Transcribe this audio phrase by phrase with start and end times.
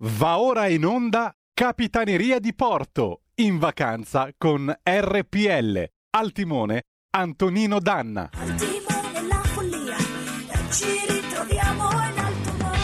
[0.00, 5.84] Va ora in onda Capitaneria di Porto, in vacanza con RPL.
[6.10, 6.82] Al timone
[7.16, 8.28] Antonino Danna.
[8.34, 9.96] Al timone la follia,
[10.70, 12.74] ci ritroviamo in alto mare.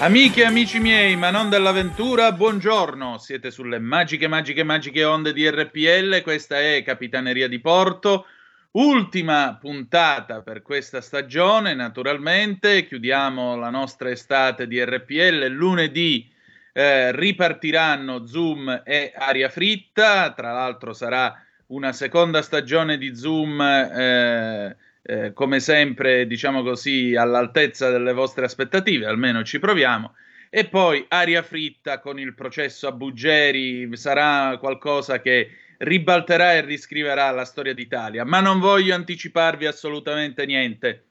[0.00, 3.16] Amiche e amici miei, ma non dell'avventura, buongiorno.
[3.16, 6.20] Siete sulle magiche, magiche, magiche onde di RPL.
[6.20, 8.26] Questa è Capitaneria di Porto.
[8.72, 12.86] Ultima puntata per questa stagione, naturalmente.
[12.86, 15.46] Chiudiamo la nostra estate di RPL.
[15.46, 16.30] Lunedì
[16.72, 20.32] eh, ripartiranno Zoom e Aria Fritta.
[20.32, 21.34] Tra l'altro sarà
[21.68, 23.60] una seconda stagione di Zoom.
[23.60, 24.76] Eh,
[25.08, 30.14] eh, come sempre, diciamo così, all'altezza delle vostre aspettative, almeno ci proviamo.
[30.50, 37.30] E poi aria fritta con il processo a Buggeri sarà qualcosa che ribalterà e riscriverà
[37.30, 41.04] la storia d'Italia, ma non voglio anticiparvi assolutamente niente.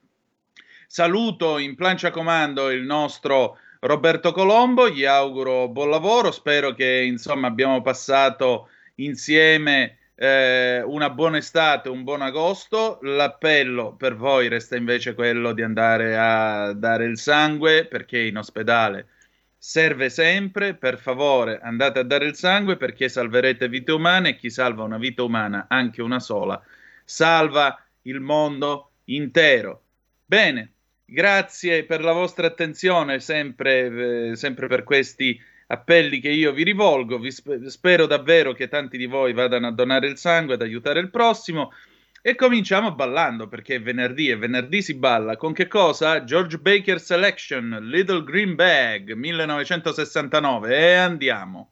[0.86, 7.48] Saluto in plancia comando il nostro Roberto Colombo, gli auguro buon lavoro, spero che insomma
[7.48, 12.98] abbiamo passato insieme eh, una buona estate, un buon agosto.
[13.02, 19.08] L'appello per voi resta invece quello di andare a dare il sangue perché in ospedale
[19.58, 20.74] serve sempre.
[20.74, 24.98] Per favore, andate a dare il sangue perché salverete vite umane e chi salva una
[24.98, 26.60] vita umana, anche una sola,
[27.04, 29.82] salva il mondo intero.
[30.24, 30.72] Bene,
[31.04, 37.18] grazie per la vostra attenzione, sempre, eh, sempre per questi appelli che io vi rivolgo.
[37.18, 41.00] Vi sp- spero davvero che tanti di voi vadano a donare il sangue, ad aiutare
[41.00, 41.72] il prossimo.
[42.26, 45.36] E cominciamo ballando perché è venerdì e venerdì si balla.
[45.36, 46.24] Con che cosa?
[46.24, 50.76] George Baker Selection, Little Green Bag, 1969.
[50.76, 51.70] E andiamo.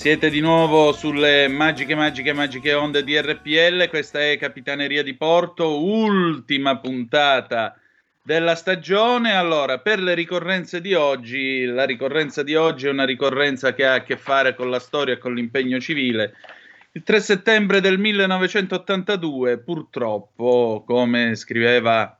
[0.00, 3.86] Siete di nuovo sulle magiche, magiche, magiche onde di RPL.
[3.90, 7.78] Questa è Capitaneria di Porto, ultima puntata
[8.22, 9.34] della stagione.
[9.34, 13.92] Allora, per le ricorrenze di oggi, la ricorrenza di oggi è una ricorrenza che ha
[13.92, 16.32] a che fare con la storia e con l'impegno civile.
[16.92, 22.18] Il 3 settembre del 1982, purtroppo, come scriveva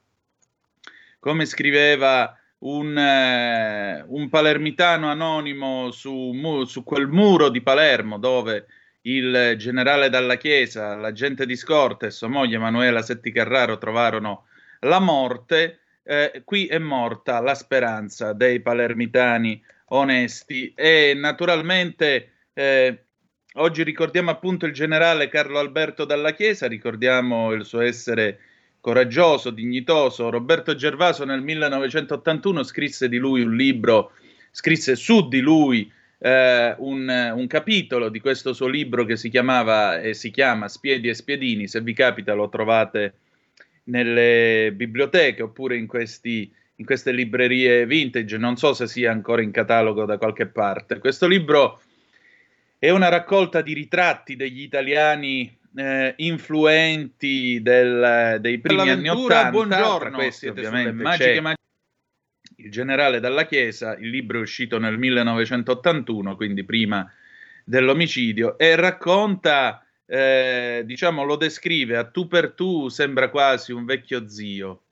[1.19, 8.67] come scriveva un, eh, un palermitano anonimo su, mu- su quel muro di Palermo dove
[9.03, 14.47] il generale Dalla Chiesa, l'agente di scorta e sua moglie Emanuela Setti Carraro trovarono
[14.81, 20.73] la morte, eh, qui è morta la speranza dei palermitani onesti.
[20.77, 23.05] E naturalmente eh,
[23.55, 28.39] oggi ricordiamo appunto il generale Carlo Alberto Dalla Chiesa, ricordiamo il suo essere
[28.81, 30.31] coraggioso, dignitoso.
[30.31, 34.13] Roberto Gervaso nel 1981 scrisse di lui un libro,
[34.51, 40.01] scrisse su di lui eh, un, un, capitolo di questo suo libro che si chiamava
[40.01, 41.67] e si chiama Spiedi e Spiedini.
[41.67, 43.15] Se vi capita lo trovate
[43.85, 48.37] nelle biblioteche oppure in, questi, in queste librerie vintage.
[48.39, 50.99] Non so se sia ancora in catalogo da qualche parte.
[50.99, 51.81] Questo libro
[52.79, 59.51] è una raccolta di ritratti degli italiani eh, influenti del, dei primi anni 80.
[59.51, 61.59] Buongiorno, questi ovviamente magiche, magiche.
[62.57, 67.11] Il generale dalla Chiesa, il libro è uscito nel 1981, quindi prima
[67.65, 74.29] dell'omicidio, e racconta, eh, diciamo, lo descrive a tu per tu, sembra quasi un vecchio
[74.29, 74.83] zio.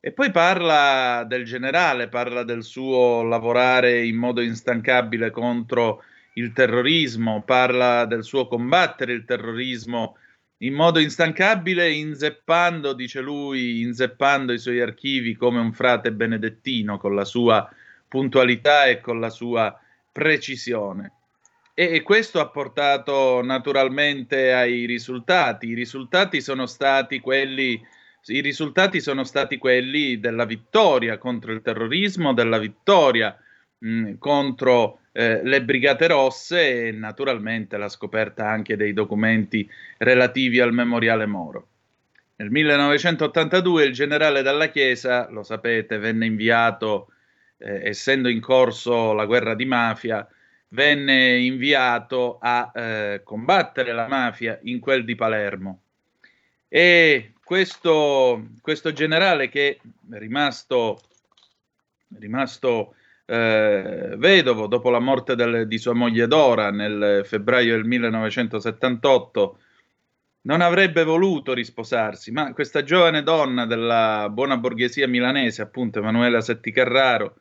[0.00, 6.02] E poi parla del generale, parla del suo lavorare in modo instancabile contro
[6.36, 10.16] il terrorismo, parla del suo combattere il terrorismo
[10.58, 17.14] in modo instancabile, inzeppando, dice lui, inzeppando i suoi archivi come un frate benedettino con
[17.14, 17.68] la sua
[18.08, 19.78] puntualità e con la sua
[20.10, 21.12] precisione.
[21.74, 25.68] E, e questo ha portato naturalmente ai risultati.
[25.68, 27.80] I risultati sono stati quelli
[28.28, 33.36] i risultati sono stati quelli della vittoria contro il terrorismo, della vittoria
[33.78, 39.66] mh, contro eh, le Brigate Rosse e naturalmente la scoperta anche dei documenti
[39.96, 41.68] relativi al memoriale Moro.
[42.36, 47.12] Nel 1982 il generale Dalla Chiesa, lo sapete, venne inviato,
[47.56, 50.28] eh, essendo in corso la guerra di mafia,
[50.68, 55.80] venne inviato a eh, combattere la mafia in quel di Palermo.
[56.68, 59.80] E questo, questo generale che
[60.10, 61.00] è rimasto,
[62.18, 62.96] rimasto
[63.26, 69.58] eh, vedovo dopo la morte del, di sua moglie Dora nel febbraio del 1978,
[70.42, 76.70] non avrebbe voluto risposarsi, ma questa giovane donna della buona borghesia milanese, appunto Emanuela Setti
[76.70, 77.40] Carraro,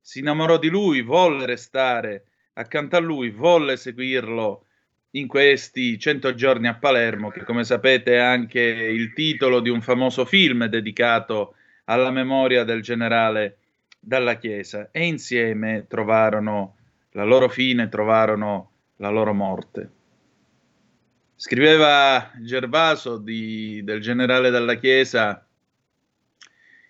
[0.00, 2.24] si innamorò di lui, volle restare
[2.54, 4.66] accanto a lui, volle seguirlo
[5.10, 9.80] in questi cento giorni a Palermo, che come sapete è anche il titolo di un
[9.80, 11.54] famoso film dedicato
[11.84, 13.58] alla memoria del generale
[14.04, 16.76] dalla Chiesa e insieme trovarono
[17.12, 19.90] la loro fine, trovarono la loro morte.
[21.36, 25.46] Scriveva Gervaso di, del generale dalla Chiesa,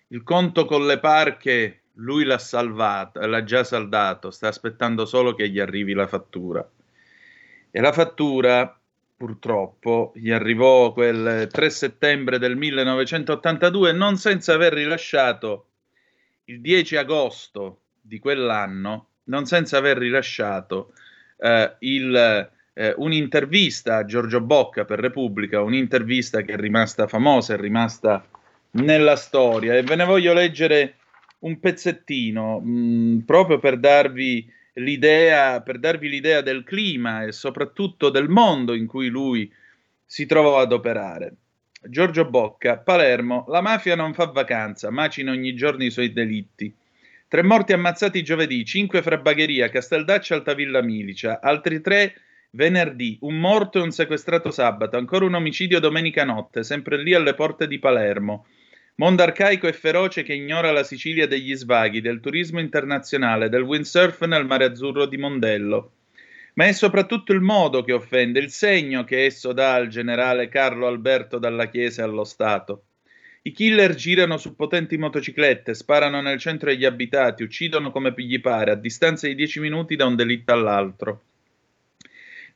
[0.07, 5.49] il conto con le parche lui l'ha salvato, l'ha già saldato, sta aspettando solo che
[5.49, 6.67] gli arrivi la fattura.
[7.69, 8.79] E la fattura,
[9.15, 15.67] purtroppo, gli arrivò quel 3 settembre del 1982 non senza aver rilasciato
[16.45, 20.93] il 10 agosto di quell'anno, non senza aver rilasciato
[21.37, 27.57] eh, il, eh, un'intervista a Giorgio Bocca per Repubblica, un'intervista che è rimasta famosa, è
[27.57, 28.25] rimasta
[28.71, 30.95] nella storia e ve ne voglio leggere
[31.39, 38.27] un pezzettino mh, mm, proprio per darvi per darvi l'idea del clima e soprattutto del
[38.27, 39.51] mondo in cui lui
[40.03, 41.35] si trovò ad operare.
[41.85, 46.73] Giorgio Bocca, Palermo, la mafia non fa vacanza, macina ogni giorno i suoi delitti.
[47.27, 52.15] Tre morti ammazzati giovedì, cinque fra Bagheria, Casteldaccia, Altavilla Milicia, altri tre
[52.51, 57.33] venerdì, un morto e un sequestrato sabato, ancora un omicidio domenica notte, sempre lì alle
[57.33, 58.45] porte di Palermo.
[58.95, 64.23] Mondo arcaico e feroce che ignora la Sicilia degli svaghi, del turismo internazionale, del windsurf
[64.25, 65.91] nel mare azzurro di Mondello
[66.53, 70.87] ma è soprattutto il modo che offende, il segno che esso dà al generale Carlo
[70.87, 72.83] Alberto dalla Chiesa e allo Stato.
[73.45, 78.71] I killer girano su potenti motociclette, sparano nel centro degli abitati, uccidono come gli pare,
[78.71, 81.23] a distanza di dieci minuti da un delitto all'altro.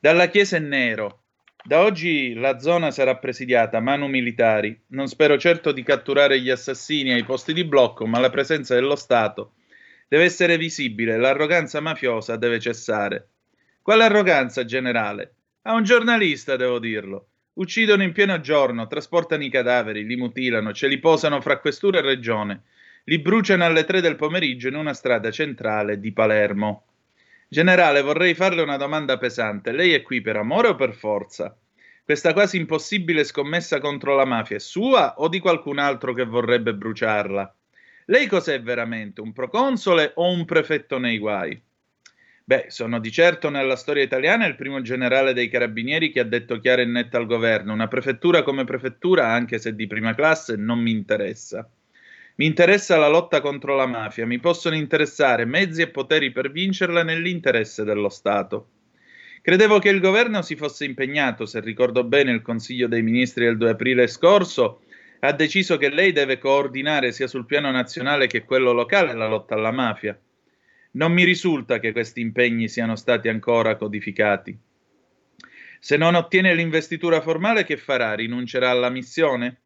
[0.00, 1.22] Dalla Chiesa è nero.
[1.62, 4.80] Da oggi la zona sarà presidiata manu militari.
[4.88, 8.96] Non spero certo di catturare gli assassini ai posti di blocco, ma la presenza dello
[8.96, 9.54] Stato
[10.08, 13.28] deve essere visibile, l'arroganza mafiosa deve cessare.
[13.88, 15.36] Quale arroganza generale?
[15.62, 17.28] A un giornalista, devo dirlo.
[17.54, 22.02] Uccidono in pieno giorno, trasportano i cadaveri, li mutilano, ce li posano fra questura e
[22.02, 22.64] regione,
[23.04, 26.84] li bruciano alle tre del pomeriggio in una strada centrale di Palermo.
[27.48, 29.72] Generale, vorrei farle una domanda pesante.
[29.72, 31.56] Lei è qui per amore o per forza?
[32.04, 36.74] Questa quasi impossibile scommessa contro la mafia è sua o di qualcun altro che vorrebbe
[36.74, 37.56] bruciarla?
[38.04, 39.22] Lei cos'è veramente?
[39.22, 41.58] Un proconsole o un prefetto nei guai?
[42.48, 46.58] Beh, sono di certo nella storia italiana il primo generale dei carabinieri che ha detto
[46.60, 50.78] chiaro e netto al governo: una prefettura come prefettura, anche se di prima classe, non
[50.78, 51.68] mi interessa.
[52.36, 57.02] Mi interessa la lotta contro la mafia, mi possono interessare mezzi e poteri per vincerla
[57.02, 58.68] nell'interesse dello Stato.
[59.42, 63.58] Credevo che il governo si fosse impegnato, se ricordo bene il Consiglio dei Ministri del
[63.58, 64.80] 2 aprile scorso,
[65.20, 69.54] ha deciso che lei deve coordinare sia sul piano nazionale che quello locale la lotta
[69.54, 70.18] alla mafia.
[70.98, 74.58] Non mi risulta che questi impegni siano stati ancora codificati.
[75.78, 78.14] Se non ottiene l'investitura formale, che farà?
[78.14, 79.60] Rinuncerà alla missione?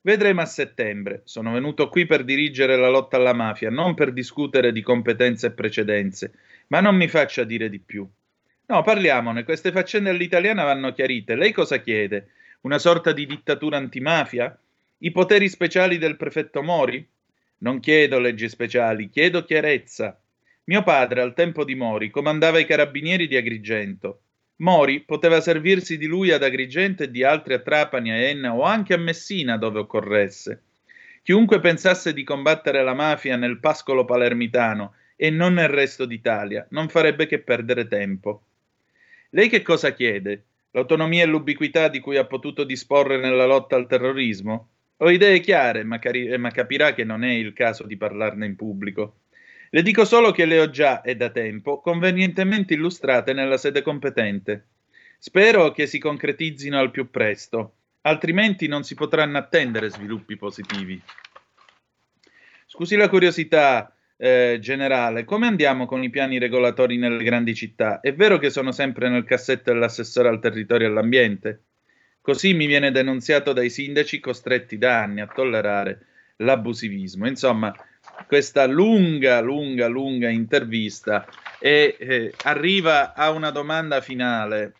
[0.00, 1.20] Vedremo a settembre.
[1.24, 5.50] Sono venuto qui per dirigere la lotta alla mafia, non per discutere di competenze e
[5.50, 6.32] precedenze,
[6.68, 8.08] ma non mi faccia dire di più.
[8.64, 11.34] No, parliamone, queste faccende all'italiana vanno chiarite.
[11.34, 12.28] Lei cosa chiede?
[12.62, 14.58] Una sorta di dittatura antimafia?
[15.00, 17.06] I poteri speciali del prefetto Mori?
[17.58, 20.18] Non chiedo leggi speciali, chiedo chiarezza.
[20.68, 24.20] Mio padre, al tempo di Mori, comandava i carabinieri di Agrigento.
[24.56, 28.60] Mori poteva servirsi di lui ad Agrigento e di altri a Trapani, a Enna o
[28.64, 30.62] anche a Messina dove occorresse.
[31.22, 36.90] Chiunque pensasse di combattere la mafia nel pascolo palermitano e non nel resto d'Italia non
[36.90, 38.42] farebbe che perdere tempo.
[39.30, 40.44] Lei che cosa chiede?
[40.72, 44.68] L'autonomia e l'ubiquità di cui ha potuto disporre nella lotta al terrorismo?
[44.98, 48.54] Ho idee chiare, ma, cari- ma capirà che non è il caso di parlarne in
[48.54, 49.20] pubblico.
[49.70, 54.66] Le dico solo che le ho già, e da tempo, convenientemente illustrate nella sede competente.
[55.18, 61.00] Spero che si concretizzino al più presto, altrimenti non si potranno attendere sviluppi positivi.
[62.66, 68.00] Scusi la curiosità eh, generale, come andiamo con i piani regolatori nelle grandi città?
[68.00, 71.62] È vero che sono sempre nel cassetto dell'assessore al territorio e all'ambiente?
[72.20, 76.06] Così mi viene denunziato dai sindaci costretti da anni a tollerare
[76.36, 77.26] l'abusivismo.
[77.26, 77.74] Insomma,
[78.26, 81.26] questa lunga, lunga, lunga intervista
[81.58, 84.74] e eh, arriva a una domanda finale.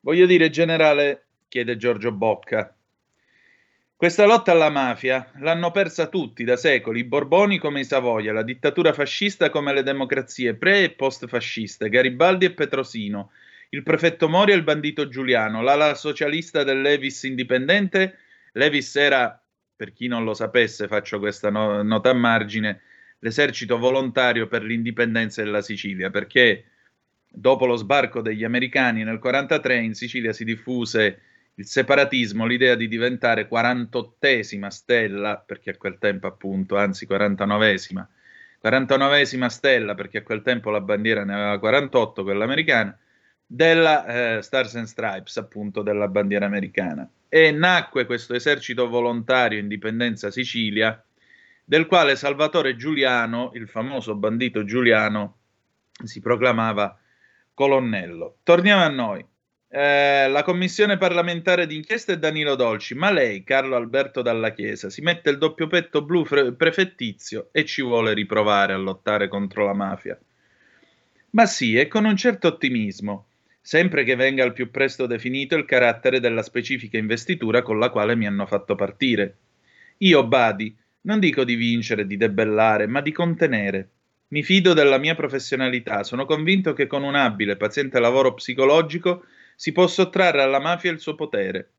[0.00, 2.74] Voglio dire, generale, chiede Giorgio Bocca,
[3.96, 8.42] questa lotta alla mafia l'hanno persa tutti da secoli, i Borboni come i Savoia, la
[8.42, 13.30] dittatura fascista come le democrazie pre e post fasciste, Garibaldi e Petrosino,
[13.70, 18.18] il prefetto Mori e il bandito Giuliano, l'ala socialista del Levis indipendente.
[18.52, 19.42] Levis era
[19.76, 22.80] per chi non lo sapesse, faccio questa no- nota a margine,
[23.18, 26.64] l'esercito volontario per l'indipendenza della Sicilia, perché
[27.28, 31.20] dopo lo sbarco degli americani nel 1943 in Sicilia si diffuse
[31.56, 38.06] il separatismo, l'idea di diventare 48esima stella, perché a quel tempo appunto, anzi 49esima,
[38.62, 42.96] 49esima stella, perché a quel tempo la bandiera ne aveva 48, quella americana,
[43.46, 50.30] della eh, Stars and Stripes, appunto della bandiera americana e nacque questo esercito volontario Indipendenza
[50.30, 51.04] Sicilia,
[51.64, 55.38] del quale Salvatore Giuliano, il famoso bandito Giuliano,
[56.04, 56.96] si proclamava
[57.52, 58.36] colonnello.
[58.44, 59.26] Torniamo a noi.
[59.66, 65.00] Eh, la commissione parlamentare d'inchiesta è Danilo Dolci, ma lei, Carlo Alberto Dalla Chiesa, si
[65.00, 69.74] mette il doppio petto blu fre- prefettizio e ci vuole riprovare a lottare contro la
[69.74, 70.16] mafia.
[71.30, 73.26] Ma sì, e con un certo ottimismo
[73.66, 78.14] sempre che venga al più presto definito il carattere della specifica investitura con la quale
[78.14, 79.36] mi hanno fatto partire.
[79.98, 83.88] Io, Badi, non dico di vincere, di debellare, ma di contenere.
[84.28, 89.24] Mi fido della mia professionalità, sono convinto che con un abile, paziente lavoro psicologico
[89.56, 91.70] si può sottrarre alla mafia il suo potere.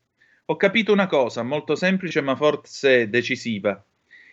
[0.46, 3.80] Ho capito una cosa, molto semplice ma forse decisiva.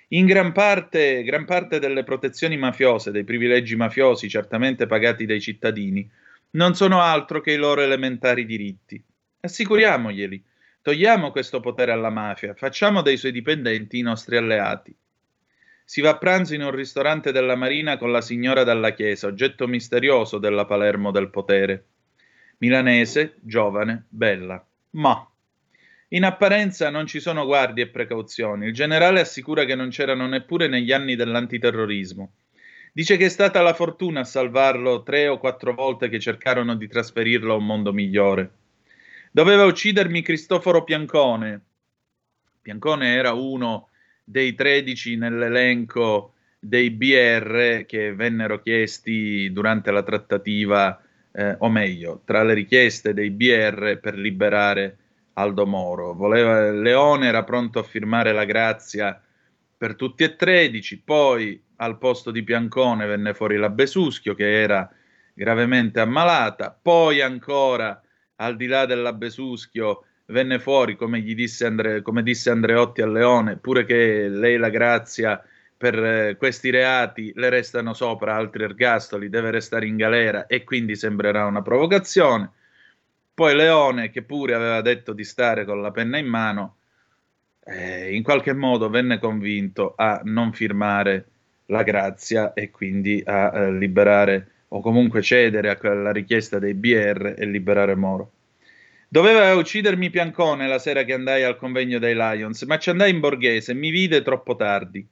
[0.08, 6.10] In gran parte, gran parte delle protezioni mafiose, dei privilegi mafiosi certamente pagati dai cittadini,
[6.52, 9.02] non sono altro che i loro elementari diritti.
[9.40, 10.42] Assicuriamoglieli,
[10.82, 14.94] togliamo questo potere alla mafia, facciamo dei suoi dipendenti i nostri alleati.
[15.84, 19.66] Si va a pranzo in un ristorante della Marina con la signora dalla Chiesa, oggetto
[19.66, 21.84] misterioso della Palermo del potere.
[22.58, 24.64] Milanese, giovane, bella.
[24.90, 25.26] Ma
[26.08, 28.66] in apparenza non ci sono guardie e precauzioni.
[28.66, 32.32] Il generale assicura che non c'erano neppure negli anni dell'antiterrorismo.
[32.94, 36.86] Dice che è stata la fortuna a salvarlo tre o quattro volte che cercarono di
[36.86, 38.50] trasferirlo a un mondo migliore.
[39.30, 41.60] Doveva uccidermi Cristoforo Piancone.
[42.60, 43.88] Piancone era uno
[44.22, 51.00] dei tredici nell'elenco dei BR che vennero chiesti durante la trattativa,
[51.32, 54.98] eh, o meglio, tra le richieste dei BR per liberare
[55.32, 56.12] Aldo Moro.
[56.12, 59.18] Voleva, Leone era pronto a firmare la grazia
[59.82, 64.88] per tutti e tredici, poi al posto di Piancone venne fuori la Besuschio che era
[65.34, 68.00] gravemente ammalata, poi ancora
[68.36, 73.56] al di là della Besuschio venne fuori, come, disse, Andre, come disse Andreotti a Leone,
[73.56, 75.44] pure che lei la grazia
[75.76, 80.94] per eh, questi reati le restano sopra altri ergastoli, deve restare in galera e quindi
[80.94, 82.48] sembrerà una provocazione.
[83.34, 86.76] Poi Leone, che pure aveva detto di stare con la penna in mano,
[87.64, 91.26] eh, in qualche modo venne convinto a non firmare
[91.66, 97.34] la grazia e quindi a eh, liberare o comunque cedere a quella richiesta dei BR
[97.36, 98.32] e liberare Moro.
[99.08, 103.20] Doveva uccidermi Piancone la sera che andai al convegno dei Lions, ma ci andai in
[103.20, 105.06] borghese mi vide troppo tardi.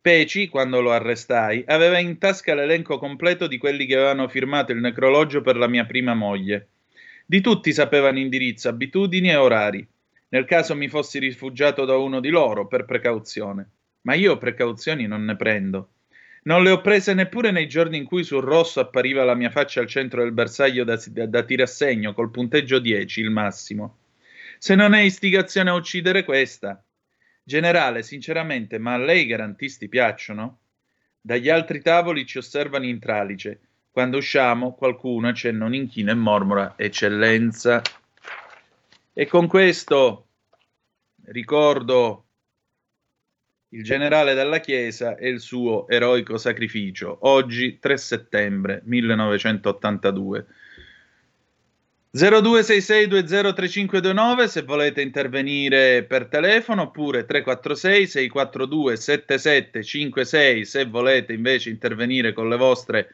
[0.00, 4.80] Peci, quando lo arrestai, aveva in tasca l'elenco completo di quelli che avevano firmato il
[4.80, 6.68] necrologio per la mia prima moglie.
[7.26, 9.86] Di tutti sapevano indirizzo, abitudini e orari,
[10.34, 13.70] nel caso mi fossi rifugiato da uno di loro per precauzione.
[14.00, 15.90] Ma io precauzioni non ne prendo.
[16.42, 19.78] Non le ho prese neppure nei giorni in cui sul rosso appariva la mia faccia
[19.78, 23.98] al centro del bersaglio da, da, da tirassegno col punteggio 10, il massimo.
[24.58, 26.84] Se non è istigazione a uccidere questa.
[27.40, 30.58] Generale, sinceramente, ma a lei i garantisti piacciono?
[31.20, 33.60] Dagli altri tavoli ci osservano in tralice.
[33.88, 37.80] Quando usciamo, qualcuno accenna un inchino e mormora Eccellenza.
[39.12, 40.23] E con questo
[41.26, 42.24] ricordo
[43.74, 50.46] il generale della Chiesa e il suo eroico sacrificio, oggi 3 settembre 1982.
[52.14, 62.48] 0266203529 se volete intervenire per telefono oppure 346 642 7756 se volete invece intervenire con
[62.48, 63.08] le vostre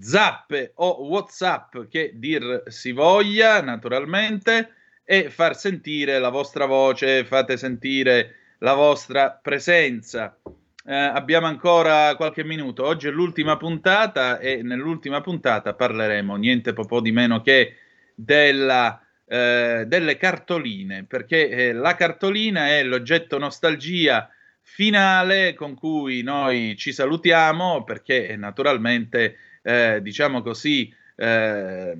[0.00, 7.56] zappe o whatsapp che dir si voglia naturalmente e far sentire la vostra voce, fate
[7.56, 10.36] sentire la vostra presenza.
[10.84, 12.84] Eh, abbiamo ancora qualche minuto.
[12.84, 17.76] Oggi è l'ultima puntata e nell'ultima puntata parleremo niente po' di meno che
[18.14, 24.28] della, eh, delle cartoline, perché eh, la cartolina è l'oggetto nostalgia
[24.60, 31.96] finale con cui noi ci salutiamo, perché naturalmente, eh, diciamo così, eh,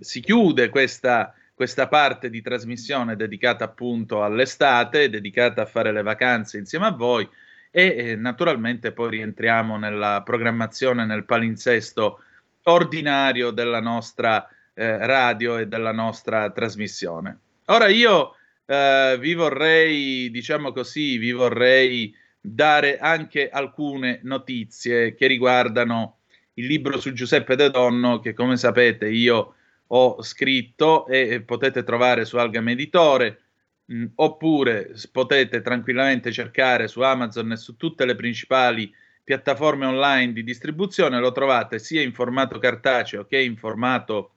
[0.00, 6.56] si chiude questa questa parte di trasmissione dedicata appunto all'estate, dedicata a fare le vacanze
[6.56, 7.28] insieme a voi
[7.72, 12.22] e eh, naturalmente poi rientriamo nella programmazione, nel palinsesto
[12.62, 17.38] ordinario della nostra eh, radio e della nostra trasmissione.
[17.64, 26.18] Ora io eh, vi vorrei, diciamo così, vi vorrei dare anche alcune notizie che riguardano
[26.54, 29.54] il libro su Giuseppe De Donno che come sapete io
[29.88, 33.40] ho scritto e potete trovare su Algam Editore
[33.86, 40.42] mh, oppure potete tranquillamente cercare su Amazon e su tutte le principali piattaforme online di
[40.42, 44.32] distribuzione, lo trovate sia in formato cartaceo che in formato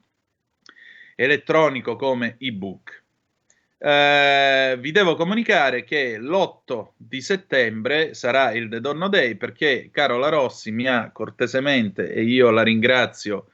[1.16, 3.00] elettronico come ebook.
[3.78, 10.30] Eh, vi devo comunicare che l'8 di settembre sarà il The Donno Day perché Carola
[10.30, 13.48] Rossi mi ha cortesemente, e io la ringrazio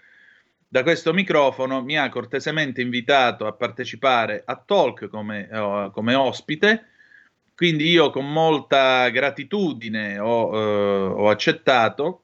[0.67, 6.88] da questo microfono mi ha cortesemente invitato a partecipare a Talk come, uh, come ospite,
[7.56, 12.23] quindi io con molta gratitudine ho, uh, ho accettato.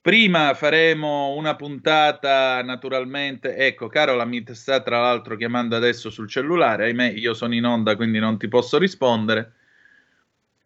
[0.00, 6.84] Prima faremo una puntata naturalmente, ecco Carola mi sta tra l'altro chiamando adesso sul cellulare,
[6.84, 9.52] ahimè io sono in onda quindi non ti posso rispondere.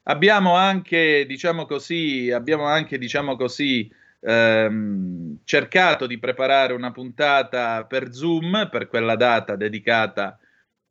[0.05, 3.91] Abbiamo anche, diciamo così, abbiamo anche, diciamo così,
[4.23, 10.39] ehm, cercato di preparare una puntata per Zoom per quella data dedicata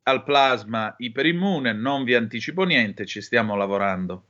[0.04, 1.72] al plasma iperimmune.
[1.72, 4.26] Non vi anticipo niente, ci stiamo lavorando.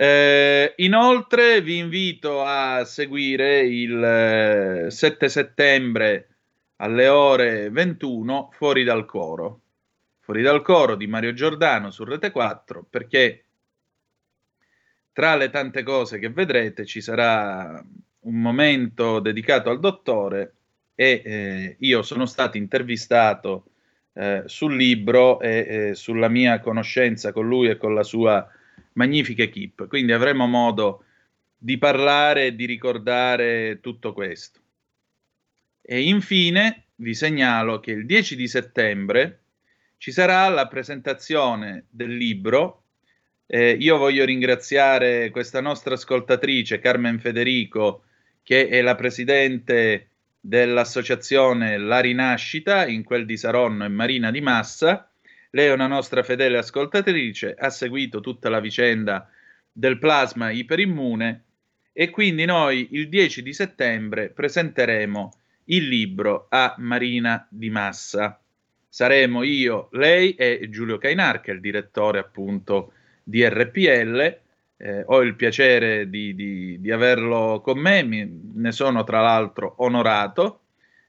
[0.00, 6.28] Eh, inoltre vi invito a seguire il 7 eh, settembre
[6.76, 9.60] alle ore 21 fuori dal coro.
[10.20, 13.46] Fuori dal coro di Mario Giordano su Rete 4 perché
[15.18, 17.84] tra le tante cose che vedrete ci sarà
[18.20, 20.54] un momento dedicato al dottore
[20.94, 23.64] e eh, io sono stato intervistato
[24.12, 28.48] eh, sul libro e eh, sulla mia conoscenza con lui e con la sua
[28.92, 29.88] magnifica equip.
[29.88, 31.02] Quindi avremo modo
[31.56, 34.60] di parlare e di ricordare tutto questo.
[35.82, 39.40] E infine vi segnalo che il 10 di settembre
[39.96, 42.84] ci sarà la presentazione del libro
[43.50, 48.04] eh, io voglio ringraziare questa nostra ascoltatrice Carmen Federico,
[48.42, 50.08] che è la presidente
[50.38, 55.10] dell'associazione La Rinascita, in quel di Saronno e Marina di Massa.
[55.52, 59.30] Lei è una nostra fedele ascoltatrice, ha seguito tutta la vicenda
[59.72, 61.44] del plasma iperimmune
[61.94, 65.32] e quindi noi il 10 di settembre presenteremo
[65.64, 68.38] il libro a Marina di Massa.
[68.86, 72.92] Saremo io, lei e Giulio Cainar, che è il direttore appunto
[73.28, 74.40] di RPL.
[74.80, 79.74] Eh, ho il piacere di, di, di averlo con me, mi, ne sono tra l'altro
[79.78, 80.60] onorato.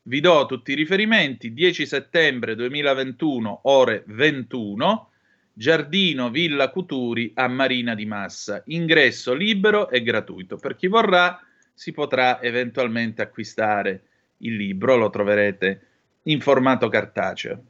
[0.03, 5.09] Vi do tutti i riferimenti, 10 settembre 2021, ore 21,
[5.53, 10.57] Giardino Villa Cuturi a Marina di Massa, ingresso libero e gratuito.
[10.57, 11.39] Per chi vorrà
[11.73, 14.01] si potrà eventualmente acquistare
[14.37, 15.81] il libro, lo troverete
[16.23, 17.63] in formato cartaceo.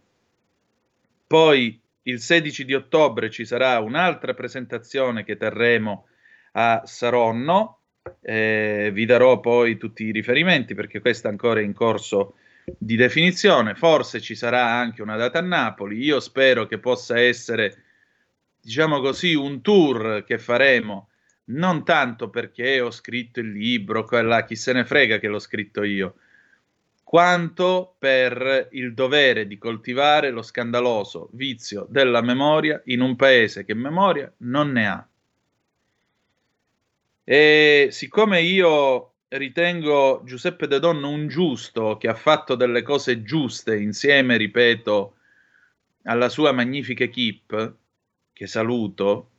[1.27, 6.07] Poi il 16 di ottobre ci sarà un'altra presentazione che terremo
[6.53, 7.77] a Saronno.
[8.21, 12.35] Eh, vi darò poi tutti i riferimenti perché questa ancora è in corso
[12.77, 13.75] di definizione.
[13.75, 16.03] Forse ci sarà anche una data a Napoli.
[16.03, 17.83] Io spero che possa essere,
[18.61, 21.09] diciamo così, un tour che faremo
[21.49, 25.83] non tanto perché ho scritto il libro, quella chi se ne frega che l'ho scritto
[25.83, 26.15] io,
[27.09, 33.73] quanto per il dovere di coltivare lo scandaloso vizio della memoria in un paese che
[33.73, 35.07] memoria non ne ha.
[37.23, 43.75] E siccome io ritengo Giuseppe De Donno un giusto che ha fatto delle cose giuste
[43.75, 45.15] insieme, ripeto,
[46.03, 47.73] alla sua magnifica equip,
[48.31, 49.29] che saluto,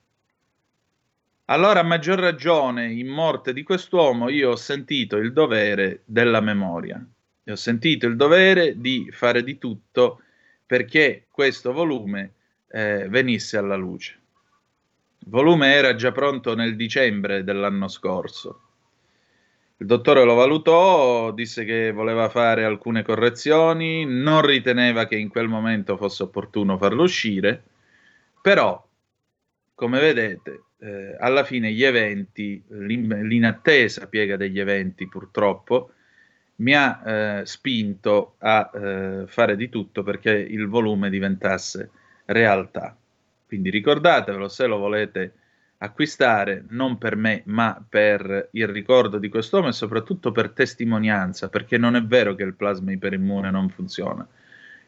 [1.45, 7.01] allora a maggior ragione in morte di quest'uomo io ho sentito il dovere della memoria
[7.47, 10.21] ho sentito il dovere di fare di tutto
[10.67, 12.33] perché questo volume
[12.69, 14.19] eh, venisse alla luce.
[15.19, 18.63] Il volume era già pronto nel dicembre dell'anno scorso.
[19.79, 25.49] Il dottore lo valutò, disse che voleva fare alcune correzioni, non riteneva che in quel
[25.49, 27.63] momento fosse opportuno farlo uscire,
[28.43, 28.87] però,
[29.75, 35.93] come vedete, eh, alla fine gli eventi, l'inattesa piega degli eventi purtroppo,
[36.61, 41.91] mi ha eh, spinto a eh, fare di tutto perché il volume diventasse
[42.27, 42.97] realtà.
[43.47, 45.35] Quindi ricordatevelo se lo volete
[45.79, 51.79] acquistare, non per me, ma per il ricordo di quest'uomo e soprattutto per testimonianza, perché
[51.79, 54.27] non è vero che il plasma iperimmune non funziona.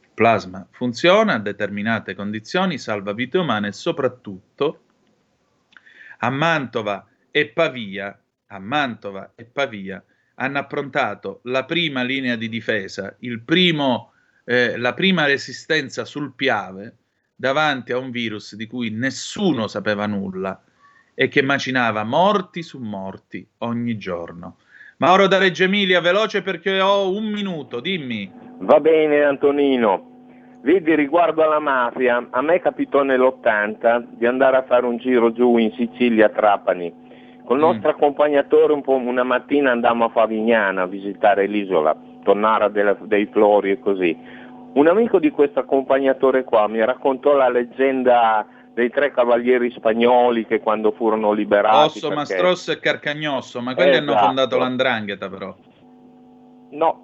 [0.03, 4.83] Il plasma funziona a determinate condizioni, salva vite umane e soprattutto
[6.19, 10.05] a Mantova e Pavia, a Mantova e Pavia
[10.37, 14.13] hanno approntato la prima linea di difesa, primo,
[14.45, 16.97] eh, la prima resistenza sul Piave
[17.35, 20.63] davanti a un virus di cui nessuno sapeva nulla
[21.15, 24.57] e che macinava morti su morti ogni giorno.
[24.99, 28.31] Mauro da Reggio Emilia, veloce perché ho un minuto, dimmi.
[28.59, 30.11] Va bene Antonino.
[30.63, 35.57] Vedi, riguardo alla mafia, a me capitò nell'80 di andare a fare un giro giù
[35.57, 37.02] in Sicilia a Trapani
[37.45, 37.61] Col mm.
[37.61, 37.93] nostro mm.
[37.93, 43.79] accompagnatore un una mattina andammo a Favignana a visitare l'isola, Tonnara delle, dei Flori e
[43.79, 44.17] così.
[44.75, 50.61] Un amico di questo accompagnatore qua mi raccontò la leggenda dei tre cavalieri spagnoli che
[50.61, 51.99] quando furono liberati...
[51.99, 52.15] Osso, perché...
[52.15, 54.13] Mastrosso e Carcagnosso, ma quelli esatto.
[54.13, 55.55] hanno fondato l'Andrangheta però.
[56.71, 57.03] No,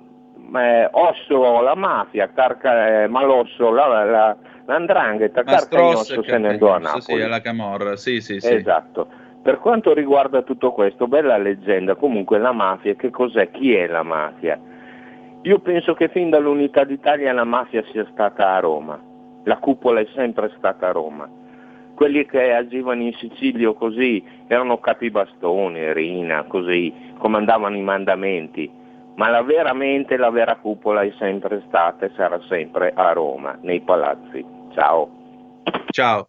[0.57, 6.79] eh, Osso la mafia, Carca, eh, Malosso la, la, l'Andrangheta, Carcagnosso se ne andò a
[6.79, 7.03] Napoli.
[7.03, 8.55] Sì, è la Camorra, sì, sì, sì.
[8.55, 9.09] Esatto.
[9.43, 13.51] Per quanto riguarda tutto questo, bella leggenda, comunque la mafia, che cos'è?
[13.51, 14.61] Chi è la mafia?
[15.43, 19.01] Io penso che fin dall'unità d'Italia la mafia sia stata a Roma,
[19.45, 21.29] la cupola è sempre stata a Roma.
[21.95, 28.71] Quelli che agivano in Sicilia così erano capibastoni, Rina, così, comandavano i mandamenti,
[29.15, 33.81] ma la veramente la vera cupola è sempre stata e sarà sempre a Roma, nei
[33.81, 34.45] palazzi.
[34.75, 35.09] Ciao.
[35.91, 36.29] Ciao.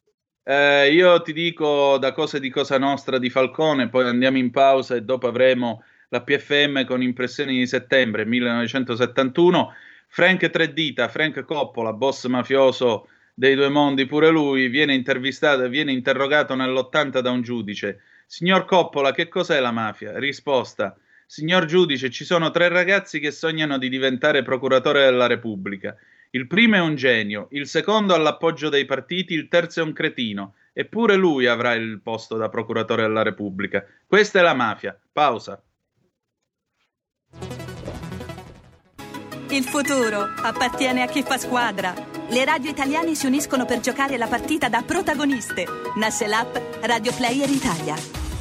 [0.51, 4.95] Eh, io ti dico da cose di Cosa Nostra di Falcone, poi andiamo in pausa
[4.95, 9.71] e dopo avremo la PFM con impressioni di settembre 1971.
[10.07, 15.91] Frank Tredita, Frank Coppola, boss mafioso dei due mondi, pure lui, viene intervistato e viene
[15.91, 18.01] interrogato nell'80 da un giudice.
[18.25, 20.17] Signor Coppola, che cos'è la mafia?
[20.17, 20.97] Risposta.
[21.27, 25.95] Signor giudice, ci sono tre ragazzi che sognano di diventare procuratore della Repubblica.
[26.32, 29.94] Il primo è un genio, il secondo ha l'appoggio dei partiti, il terzo è un
[29.94, 30.54] cretino.
[30.74, 33.84] Eppure lui avrà il posto da procuratore della Repubblica.
[34.06, 34.98] Questa è la mafia.
[35.12, 35.62] Pausa.
[39.50, 41.94] Il futuro appartiene a chi fa squadra.
[42.30, 45.65] Le radio italiane si uniscono per giocare la partita da protagoniste.
[45.98, 48.18] Nasce l'app Radio Player Italia.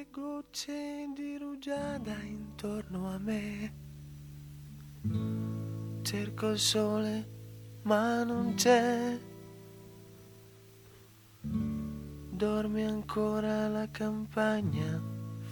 [0.00, 3.72] Quante gocce di rugiada intorno a me.
[6.02, 7.28] Cerco il sole,
[7.82, 9.18] ma non c'è.
[11.42, 15.02] Dorme ancora la campagna?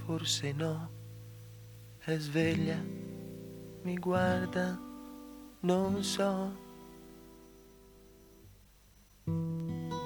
[0.05, 0.91] Forse no.
[1.99, 2.81] È sveglia,
[3.83, 4.79] mi guarda,
[5.61, 6.68] non so.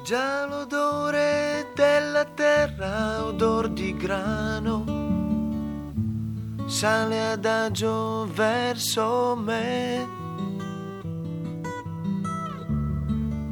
[0.05, 4.83] Già l'odore della terra, odor di grano,
[6.67, 10.09] sale adagio verso me.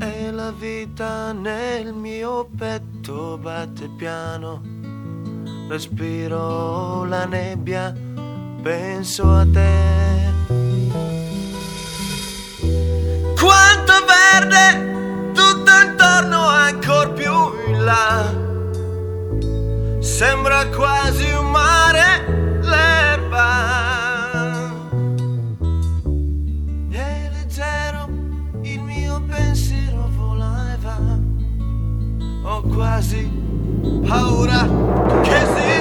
[0.00, 4.60] E la vita nel mio petto batte piano,
[5.68, 7.94] respiro la nebbia,
[8.60, 10.32] penso a te.
[13.38, 14.89] Quanto verde!
[15.70, 17.32] Tutto intorno ancora più
[17.68, 18.34] in là.
[20.00, 23.48] Sembra quasi un mare l'erba.
[26.90, 28.08] E leggero
[28.62, 30.98] il mio pensiero vola e va.
[32.50, 33.30] Ho quasi
[34.06, 34.68] paura
[35.22, 35.79] che si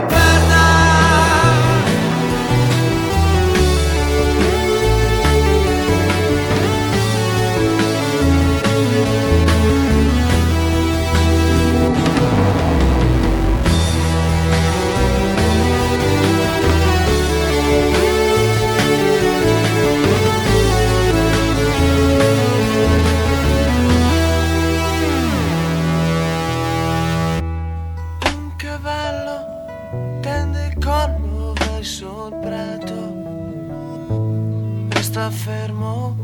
[35.19, 36.15] sta fermo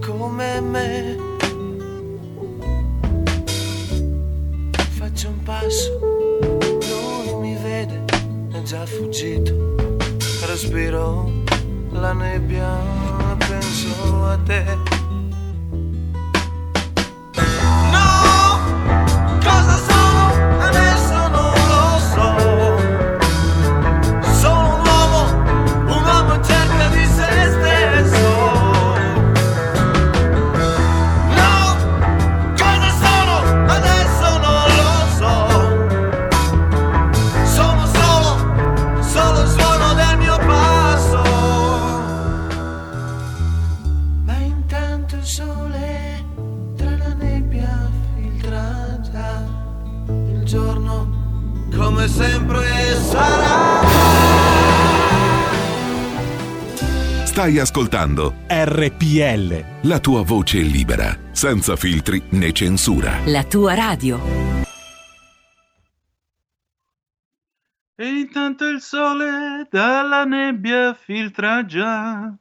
[0.00, 1.16] come me.
[4.88, 8.04] Faccio un passo, lui mi vede,
[8.52, 9.76] è già fuggito.
[10.46, 11.30] Respiro
[11.90, 12.78] la nebbia,
[13.36, 15.01] penso a te.
[57.42, 59.88] Stai ascoltando RPL.
[59.88, 63.18] la tua voce libera, senza filtri né censura.
[63.24, 64.20] La tua radio.
[67.96, 72.32] E intanto il sole dalla nebbia filtra già.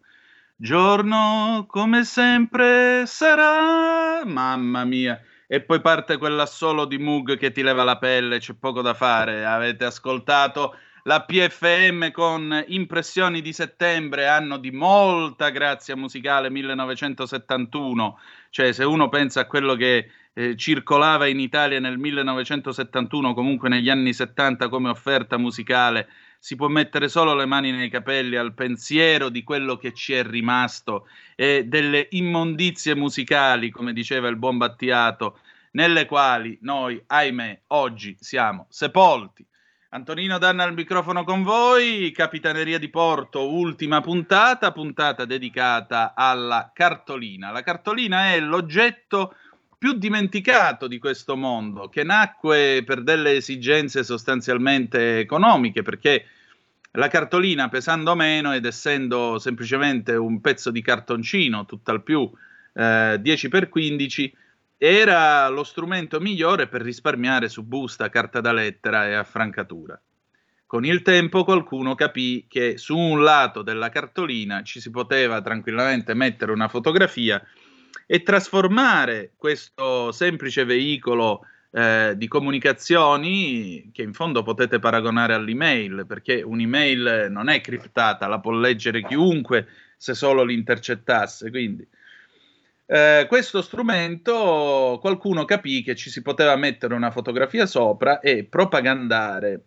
[0.55, 4.23] Giorno come sempre sarà.
[4.23, 5.19] Mamma mia.
[5.47, 9.47] E poi parte quell'assolo di Moog che ti leva la pelle, c'è poco da fare.
[9.47, 18.19] Avete ascoltato la PFM con Impressioni di settembre, anno di molta grazia musicale 1971.
[18.49, 23.89] Cioè, se uno pensa a quello che eh, circolava in Italia nel 1971, comunque negli
[23.89, 29.29] anni 70 come offerta musicale, si può mettere solo le mani nei capelli al pensiero
[29.29, 35.39] di quello che ci è rimasto e delle immondizie musicali, come diceva il buon Battiato,
[35.71, 39.45] nelle quali noi, ahimè, oggi siamo sepolti.
[39.93, 47.51] Antonino Danna al microfono con voi, Capitaneria di Porto, ultima puntata, puntata dedicata alla cartolina.
[47.51, 49.35] La cartolina è l'oggetto
[49.77, 56.25] più dimenticato di questo mondo, che nacque per delle esigenze sostanzialmente economiche, perché
[56.91, 62.31] la cartolina pesando meno ed essendo semplicemente un pezzo di cartoncino, tutt'al più
[62.75, 64.31] eh, 10x15,
[64.83, 70.01] era lo strumento migliore per risparmiare su busta, carta da lettera e affrancatura.
[70.65, 76.15] Con il tempo qualcuno capì che su un lato della cartolina ci si poteva tranquillamente
[76.15, 77.39] mettere una fotografia
[78.07, 86.41] e trasformare questo semplice veicolo eh, di comunicazioni che in fondo potete paragonare all'email, perché
[86.41, 91.51] un'email non è criptata, la può leggere chiunque se solo l'intercettasse.
[91.51, 91.87] Quindi
[92.93, 99.61] eh, questo strumento qualcuno capì che ci si poteva mettere una fotografia sopra e propagandare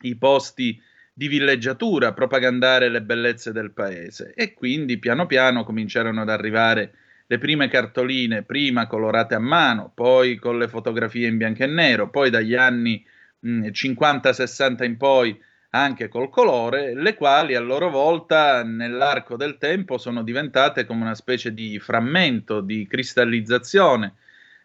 [0.00, 0.80] i posti
[1.12, 4.32] di villeggiatura, propagandare le bellezze del paese.
[4.34, 6.94] E quindi piano piano cominciarono ad arrivare
[7.26, 12.08] le prime cartoline, prima colorate a mano, poi con le fotografie in bianco e nero,
[12.08, 13.04] poi dagli anni
[13.40, 15.38] mh, 50-60 in poi
[15.80, 21.14] anche col colore, le quali a loro volta nell'arco del tempo sono diventate come una
[21.14, 24.14] specie di frammento, di cristallizzazione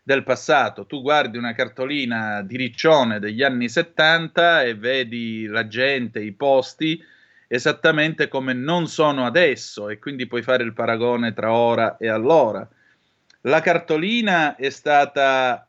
[0.04, 0.86] del passato.
[0.86, 7.04] Tu guardi una cartolina di Riccione degli anni 70 e vedi la gente, i posti
[7.48, 12.68] esattamente come non sono adesso e quindi puoi fare il paragone tra ora e allora.
[13.42, 15.68] La cartolina è stata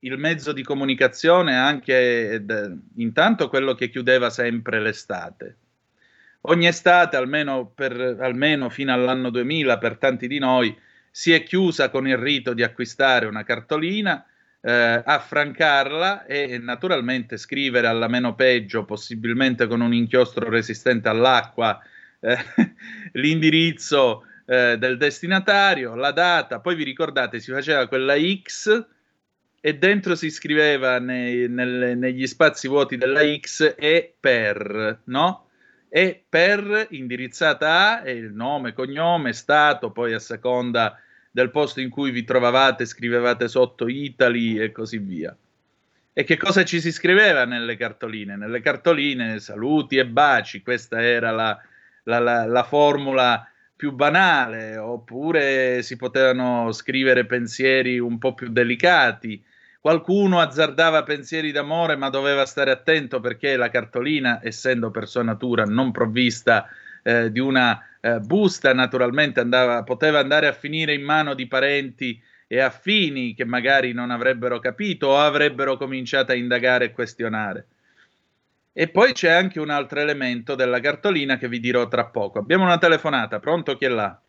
[0.00, 5.56] il mezzo di comunicazione anche ed, intanto quello che chiudeva sempre l'estate.
[6.42, 10.74] Ogni estate, almeno, per, almeno fino all'anno 2000, per tanti di noi,
[11.10, 14.24] si è chiusa con il rito di acquistare una cartolina,
[14.62, 21.78] eh, affrancarla e naturalmente scrivere alla meno peggio, possibilmente con un inchiostro resistente all'acqua,
[22.20, 22.38] eh,
[23.12, 28.86] l'indirizzo eh, del destinatario, la data, poi vi ricordate si faceva quella X
[29.60, 35.48] e dentro si scriveva nei, nelle, negli spazi vuoti della X e per, no?
[35.88, 40.98] E per indirizzata a e il nome, cognome, stato, poi a seconda
[41.30, 45.36] del posto in cui vi trovavate scrivevate sotto Italy e così via.
[46.12, 48.36] E che cosa ci si scriveva nelle cartoline?
[48.36, 51.58] Nelle cartoline saluti e baci, questa era la,
[52.04, 53.49] la, la, la formula
[53.80, 59.42] più banale, oppure si potevano scrivere pensieri un po' più delicati,
[59.80, 65.64] Qualcuno azzardava pensieri d'amore, ma doveva stare attento perché la cartolina, essendo per sua natura
[65.64, 66.68] non provvista
[67.02, 72.20] eh, di una eh, busta, naturalmente andava, poteva andare a finire in mano di parenti
[72.46, 77.64] e affini che magari non avrebbero capito o avrebbero cominciato a indagare e questionare.
[78.72, 82.40] E poi c'è anche un altro elemento della cartolina che vi dirò tra poco.
[82.40, 84.20] Abbiamo una telefonata, pronto chi è là?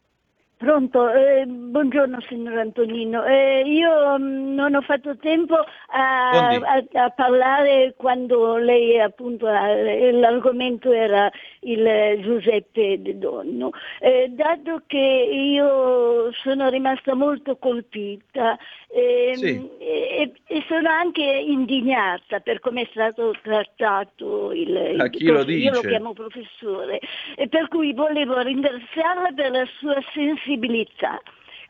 [0.62, 3.26] Pronto, eh, buongiorno signor Antonino.
[3.26, 9.48] Eh, io mh, mm, non ho fatto tempo a, a, a, parlare quando lei appunto
[9.48, 13.72] l'argomento era il Giuseppe De Donno.
[14.00, 18.56] Eh, dato che io sono rimasta molto colpita
[18.88, 19.70] ehm, sì.
[19.80, 25.66] e, e, sono anche indignata per come è stato trattato il, il chi lo dice?
[25.66, 27.00] io lo chiamo professore
[27.36, 31.22] e per cui volevo ringraziarla per la sua sensibilità sensibilità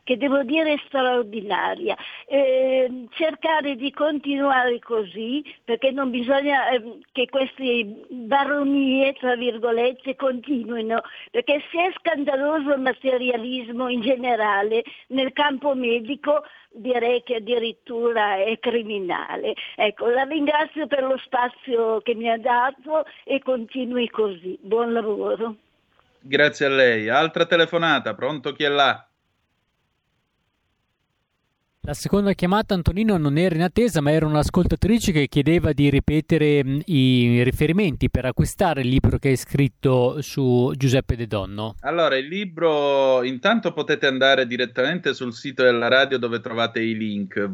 [0.04, 1.96] che devo dire straordinaria.
[2.26, 11.02] Eh, cercare di continuare così perché non bisogna eh, che queste baronie, tra virgolette, continuino,
[11.30, 16.42] perché se è scandaloso il materialismo in generale nel campo medico
[16.72, 19.54] direi che addirittura è criminale.
[19.76, 24.58] Ecco, la ringrazio per lo spazio che mi ha dato e continui così.
[24.60, 25.54] Buon lavoro.
[26.22, 27.08] Grazie a lei.
[27.08, 29.06] Altra telefonata, pronto chi è là?
[31.84, 36.62] La seconda chiamata, Antonino, non era in attesa, ma era un'ascoltatrice che chiedeva di ripetere
[36.62, 41.74] mm, i riferimenti per acquistare il libro che hai scritto su Giuseppe De Donno.
[41.80, 47.46] Allora, il libro, intanto potete andare direttamente sul sito della radio dove trovate i link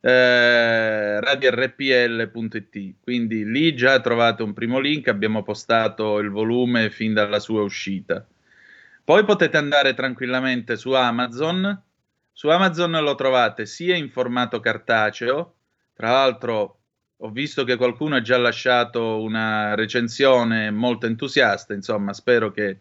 [0.00, 2.94] www.radiorpl.it.
[3.02, 8.26] Quindi lì già trovate un primo link, abbiamo postato il volume fin dalla sua uscita.
[9.04, 11.82] Poi potete andare tranquillamente su Amazon
[12.40, 15.56] su Amazon lo trovate sia in formato cartaceo,
[15.92, 16.78] tra l'altro
[17.18, 22.78] ho visto che qualcuno ha già lasciato una recensione molto entusiasta, insomma spero, che,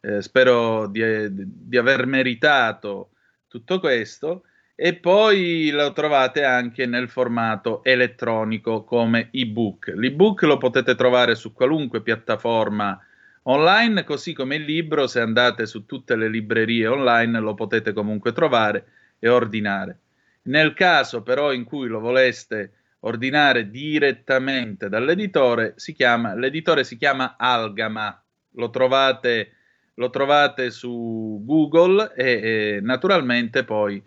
[0.00, 1.00] eh, spero di,
[1.30, 3.12] di, aver meritato
[3.48, 4.42] tutto questo,
[4.80, 9.92] e poi lo trovate anche nel formato elettronico come ebook.
[9.96, 12.96] L'ebook lo potete trovare su qualunque piattaforma
[13.42, 18.32] online, così come il libro, se andate su tutte le librerie online lo potete comunque
[18.32, 18.84] trovare
[19.18, 19.98] e ordinare.
[20.42, 27.34] Nel caso però in cui lo voleste ordinare direttamente dall'editore, si chiama, l'editore si chiama
[27.36, 29.54] Algama, lo trovate,
[29.94, 34.00] lo trovate su Google e, e naturalmente poi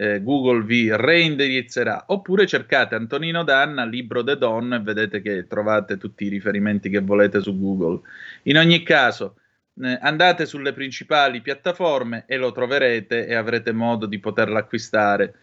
[0.00, 5.96] eh, Google vi reindirizzerà, oppure cercate Antonino Danna, libro de Don e vedete che trovate
[5.96, 8.00] tutti i riferimenti che volete su Google.
[8.44, 9.34] In ogni caso,
[9.82, 15.34] eh, andate sulle principali piattaforme e lo troverete e avrete modo di poterlo acquistare.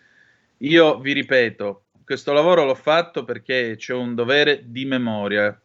[0.59, 5.59] Io vi ripeto, questo lavoro l'ho fatto perché c'è un dovere di memoria.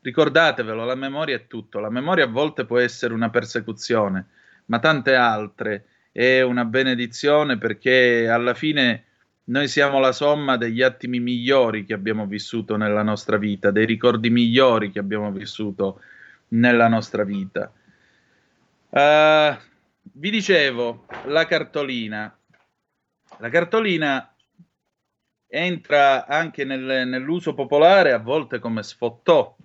[0.00, 1.78] Ricordatevelo, la memoria è tutto.
[1.78, 4.26] La memoria a volte può essere una persecuzione,
[4.64, 9.06] ma tante altre è una benedizione perché alla fine
[9.44, 14.30] noi siamo la somma degli attimi migliori che abbiamo vissuto nella nostra vita, dei ricordi
[14.30, 16.00] migliori che abbiamo vissuto
[16.48, 17.72] nella nostra vita.
[18.90, 19.56] Uh,
[20.12, 22.36] vi dicevo, la cartolina.
[23.38, 24.34] La cartolina
[25.48, 29.56] entra anche nel- nell'uso popolare a volte come sfottò.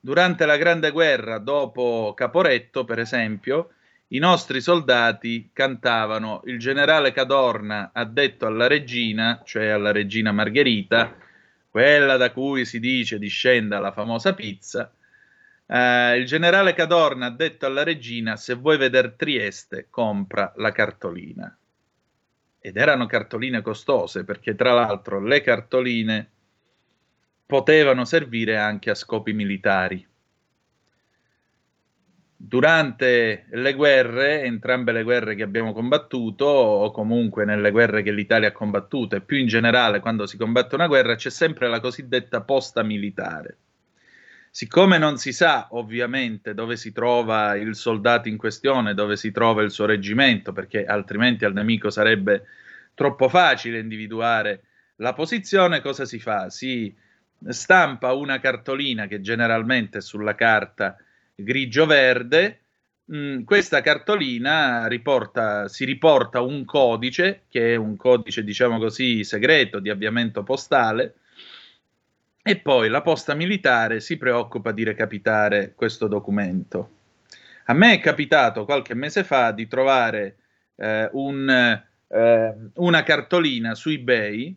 [0.00, 3.70] Durante la Grande Guerra, dopo Caporetto, per esempio,
[4.14, 11.16] i nostri soldati cantavano il generale Cadorna ha detto alla regina, cioè alla regina Margherita,
[11.68, 14.92] quella da cui si dice discenda la famosa pizza,
[15.66, 21.58] eh, il generale Cadorna ha detto alla regina se vuoi vedere Trieste compra la cartolina.
[22.60, 26.30] Ed erano cartoline costose perché tra l'altro le cartoline
[27.44, 30.06] potevano servire anche a scopi militari.
[32.36, 38.48] Durante le guerre, entrambe le guerre che abbiamo combattuto, o comunque nelle guerre che l'Italia
[38.48, 42.42] ha combattuto, e più in generale quando si combatte una guerra, c'è sempre la cosiddetta
[42.42, 43.56] posta militare.
[44.50, 49.62] Siccome non si sa ovviamente dove si trova il soldato in questione, dove si trova
[49.62, 52.44] il suo reggimento, perché altrimenti al nemico sarebbe
[52.94, 54.62] troppo facile individuare
[54.96, 56.50] la posizione, cosa si fa?
[56.50, 56.94] Si
[57.48, 60.96] stampa una cartolina che generalmente sulla carta
[61.34, 62.60] grigio-verde.
[63.14, 69.78] Mm, questa cartolina riporta, si riporta un codice, che è un codice, diciamo così, segreto
[69.78, 71.14] di avviamento postale,
[72.42, 76.90] e poi la posta militare si preoccupa di recapitare questo documento.
[77.66, 80.36] A me è capitato qualche mese fa di trovare
[80.76, 81.48] eh, un,
[82.08, 84.54] eh, una cartolina su eBay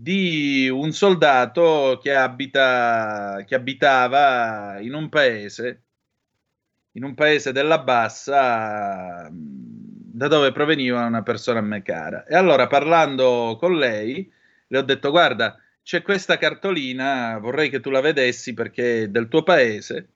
[0.00, 5.82] di un soldato che, abita, che abitava in un paese,
[6.92, 12.24] in un paese della bassa, da dove proveniva una persona a me cara.
[12.26, 14.30] E allora parlando con lei,
[14.68, 19.26] le ho detto: Guarda, c'è questa cartolina, vorrei che tu la vedessi perché è del
[19.26, 20.08] tuo paese.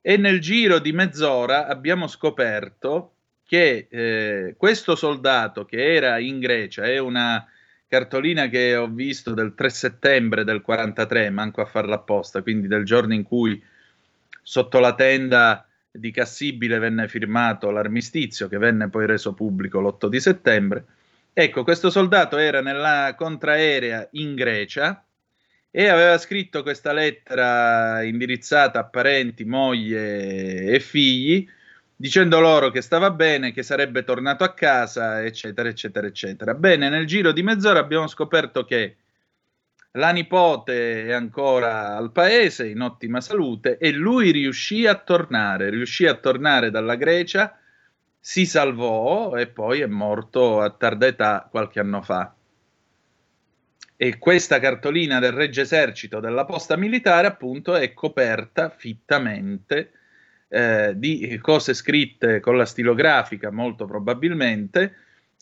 [0.00, 3.12] E nel giro di mezz'ora abbiamo scoperto
[3.46, 7.46] che eh, questo soldato che era in Grecia è una
[7.94, 12.84] cartolina che ho visto del 3 settembre del 43, manco a farla apposta, quindi del
[12.84, 13.62] giorno in cui
[14.42, 20.18] sotto la tenda di Cassibile venne firmato l'armistizio che venne poi reso pubblico l'8 di
[20.18, 20.84] settembre.
[21.32, 25.04] Ecco, questo soldato era nella contraerea in Grecia
[25.70, 31.48] e aveva scritto questa lettera indirizzata a parenti, moglie e figli,
[31.96, 36.54] dicendo loro che stava bene, che sarebbe tornato a casa, eccetera, eccetera, eccetera.
[36.54, 38.96] Bene, nel giro di mezz'ora abbiamo scoperto che
[39.92, 46.06] la nipote è ancora al paese, in ottima salute, e lui riuscì a tornare, riuscì
[46.06, 47.58] a tornare dalla Grecia
[48.18, 52.34] si salvò e poi è morto a tarda età qualche anno fa.
[53.96, 59.92] E questa cartolina del Regge Esercito della posta militare, appunto, è coperta fittamente
[60.48, 64.94] eh, di cose scritte con la stilografica, molto probabilmente,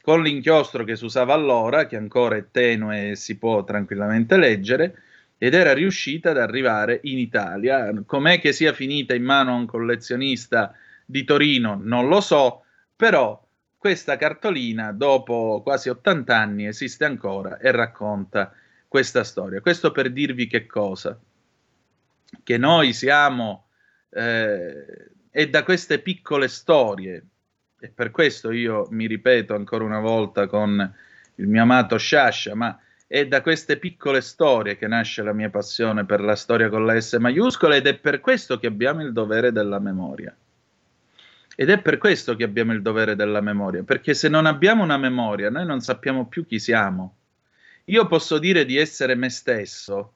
[0.02, 5.02] con l'inchiostro che si usava allora, che ancora è tenue e si può tranquillamente leggere,
[5.38, 7.92] ed era riuscita ad arrivare in Italia.
[8.06, 10.74] Com'è che sia finita in mano a un collezionista
[11.04, 13.40] di Torino, non lo so, però
[13.76, 18.52] questa cartolina, dopo quasi 80 anni, esiste ancora e racconta
[18.86, 19.60] questa storia.
[19.60, 21.18] Questo per dirvi che cosa?
[22.42, 23.61] Che noi siamo...
[24.14, 27.24] Eh, è da queste piccole storie,
[27.80, 30.94] e per questo io mi ripeto ancora una volta con
[31.36, 36.04] il mio amato Sciascia, ma è da queste piccole storie che nasce la mia passione
[36.04, 39.52] per la storia con la S maiuscola ed è per questo che abbiamo il dovere
[39.52, 40.36] della memoria.
[41.54, 44.96] Ed è per questo che abbiamo il dovere della memoria, perché se non abbiamo una
[44.96, 47.16] memoria, noi non sappiamo più chi siamo.
[47.86, 50.14] Io posso dire di essere me stesso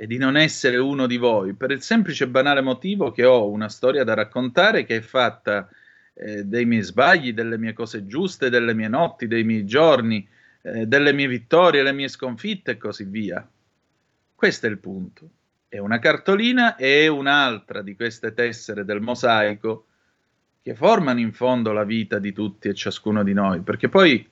[0.00, 3.50] e di non essere uno di voi, per il semplice e banale motivo che ho
[3.50, 5.68] una storia da raccontare che è fatta
[6.14, 10.26] eh, dei miei sbagli, delle mie cose giuste, delle mie notti, dei miei giorni,
[10.62, 13.46] eh, delle mie vittorie, le mie sconfitte e così via.
[14.34, 15.28] Questo è il punto.
[15.68, 19.84] E una cartolina è un'altra di queste tessere del mosaico
[20.62, 24.26] che formano in fondo la vita di tutti e ciascuno di noi, perché poi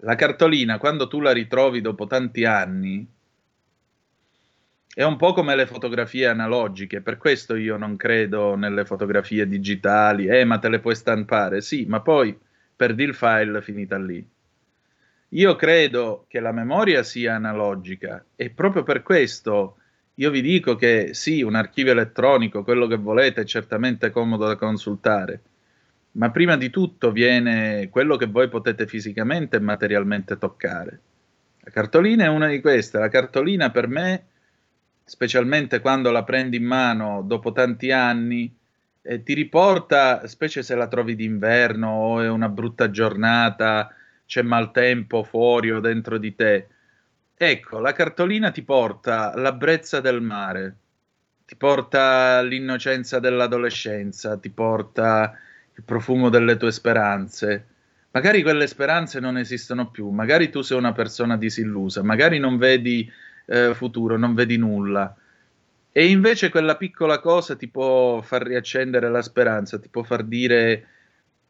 [0.00, 3.16] la cartolina, quando tu la ritrovi dopo tanti anni,
[4.98, 10.26] è un po' come le fotografie analogiche, per questo io non credo nelle fotografie digitali,
[10.26, 12.36] eh, ma te le puoi stampare, sì, ma poi
[12.74, 14.28] perdi il file finita lì.
[15.28, 19.76] Io credo che la memoria sia analogica e proprio per questo
[20.14, 24.56] io vi dico che sì, un archivio elettronico, quello che volete, è certamente comodo da
[24.56, 25.40] consultare,
[26.14, 31.00] ma prima di tutto viene quello che voi potete fisicamente e materialmente toccare.
[31.60, 32.98] La cartolina è una di queste.
[32.98, 34.24] La cartolina per me,
[35.08, 38.54] specialmente quando la prendi in mano dopo tanti anni,
[39.00, 43.90] eh, ti riporta, specie se la trovi d'inverno o è una brutta giornata,
[44.26, 46.66] c'è maltempo fuori o dentro di te,
[47.34, 50.76] ecco, la cartolina ti porta la brezza del mare,
[51.46, 55.38] ti porta l'innocenza dell'adolescenza, ti porta
[55.74, 57.66] il profumo delle tue speranze.
[58.10, 63.10] Magari quelle speranze non esistono più, magari tu sei una persona disillusa, magari non vedi
[63.48, 65.14] eh, futuro, non vedi nulla.
[65.90, 70.86] E invece quella piccola cosa ti può far riaccendere la speranza, ti può far dire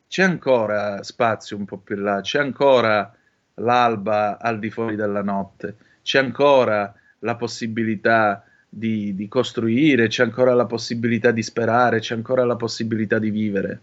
[0.08, 3.12] c'è ancora spazio un po' più là, c'è ancora
[3.54, 10.54] l'alba al di fuori della notte, c'è ancora la possibilità di, di costruire, c'è ancora
[10.54, 13.80] la possibilità di sperare, c'è ancora la possibilità di vivere.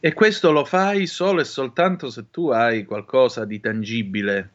[0.00, 4.50] E questo lo fai solo e soltanto se tu hai qualcosa di tangibile,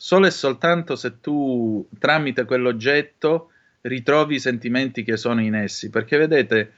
[0.00, 5.90] solo e soltanto se tu tramite quell'oggetto ritrovi i sentimenti che sono in essi.
[5.90, 6.72] Perché vedete,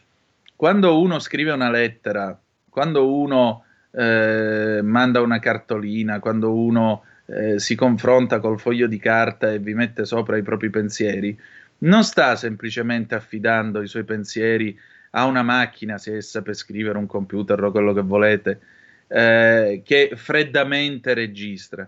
[0.57, 2.39] quando uno scrive una lettera,
[2.71, 9.53] quando uno eh, manda una cartolina, quando uno eh, si confronta col foglio di carta
[9.53, 11.39] e vi mette sopra i propri pensieri,
[11.81, 14.79] non sta semplicemente affidando i suoi pensieri
[15.11, 18.61] a una macchina, se essa per scrivere un computer o quello che volete,
[19.09, 21.87] eh, che freddamente registra.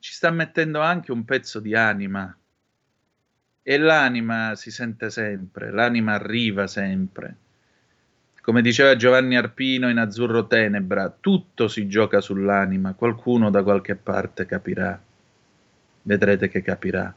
[0.00, 2.34] Ci sta mettendo anche un pezzo di anima.
[3.62, 7.36] E l'anima si sente sempre, l'anima arriva sempre.
[8.40, 14.46] Come diceva Giovanni Arpino in Azzurro Tenebra, tutto si gioca sull'anima, qualcuno da qualche parte
[14.46, 14.98] capirà.
[16.02, 17.14] Vedrete che capirà.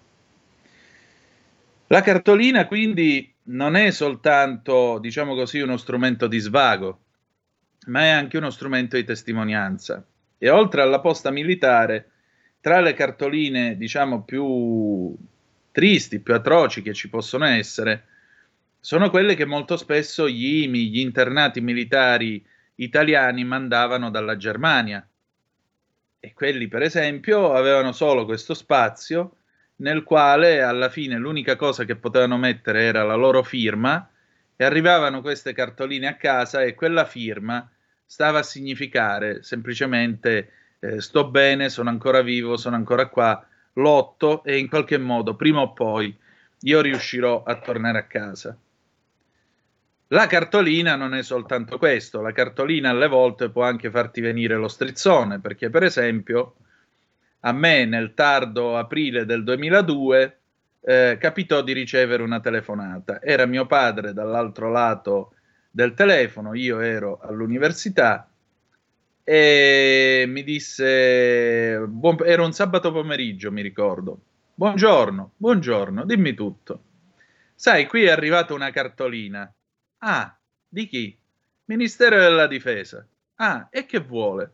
[1.87, 6.99] La cartolina quindi non è soltanto, diciamo così, uno strumento di svago,
[7.85, 10.05] ma è anche uno strumento di testimonianza.
[10.37, 12.09] E oltre alla posta militare,
[12.63, 15.13] tra le cartoline, diciamo, più
[15.73, 18.05] tristi, più atroci che ci possono essere,
[18.79, 22.41] sono quelle che molto spesso gli IMI, gli internati militari
[22.75, 25.05] italiani mandavano dalla Germania.
[26.21, 29.35] E quelli, per esempio, avevano solo questo spazio
[29.77, 34.09] nel quale alla fine l'unica cosa che potevano mettere era la loro firma
[34.55, 37.69] e arrivavano queste cartoline a casa e quella firma
[38.05, 43.41] stava a significare semplicemente eh, sto bene, sono ancora vivo, sono ancora qua,
[43.73, 46.15] lotto e in qualche modo prima o poi
[46.59, 48.57] io riuscirò a tornare a casa.
[50.07, 54.67] La cartolina non è soltanto questo, la cartolina alle volte può anche farti venire lo
[54.67, 56.55] strizzone, perché per esempio
[57.39, 60.37] a me nel tardo aprile del 2002
[60.81, 63.21] eh, capitò di ricevere una telefonata.
[63.21, 65.33] Era mio padre dall'altro lato
[65.71, 68.27] del telefono, io ero all'università
[69.23, 74.19] e mi disse, buon, era un sabato pomeriggio, mi ricordo.
[74.55, 76.83] Buongiorno, buongiorno, dimmi tutto.
[77.55, 79.51] Sai, qui è arrivata una cartolina.
[79.99, 81.17] Ah, di chi?
[81.65, 83.07] Ministero della Difesa.
[83.35, 84.51] Ah, e che vuole?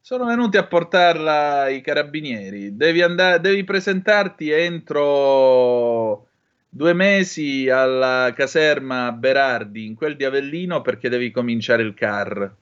[0.00, 2.76] Sono venuti a portarla i carabinieri.
[2.76, 6.28] Devi, andare, devi presentarti entro
[6.68, 12.54] due mesi alla caserma Berardi, in quel di Avellino, perché devi cominciare il CAR.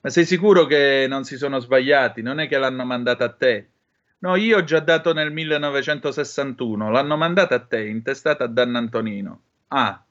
[0.00, 2.22] Ma sei sicuro che non si sono sbagliati?
[2.22, 3.68] Non è che l'hanno mandata a te?
[4.20, 9.42] No, io ho già dato nel 1961, l'hanno mandata a te, intestata a Dan Antonino.
[9.68, 10.04] Ah.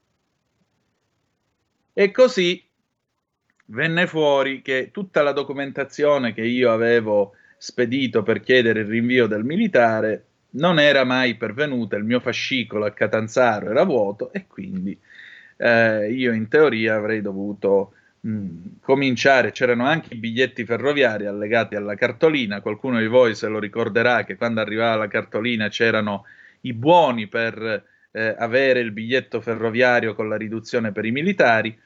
[1.94, 2.64] E così
[3.66, 9.44] venne fuori che tutta la documentazione che io avevo spedito per chiedere il rinvio del
[9.44, 14.98] militare non era mai pervenuta, il mio fascicolo a Catanzaro era vuoto e quindi
[15.58, 17.94] eh, io in teoria avrei dovuto
[18.28, 23.60] mh, cominciare, c'erano anche i biglietti ferroviari allegati alla cartolina, qualcuno di voi se lo
[23.60, 26.26] ricorderà che quando arrivava la cartolina c'erano
[26.62, 31.78] i buoni per eh, avere il biglietto ferroviario con la riduzione per i militari,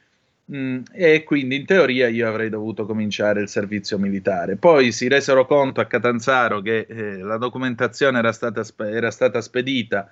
[0.54, 4.58] Mm, e quindi in teoria io avrei dovuto cominciare il servizio militare.
[4.58, 10.12] Poi si resero conto a Catanzaro che eh, la documentazione era stata, era stata spedita,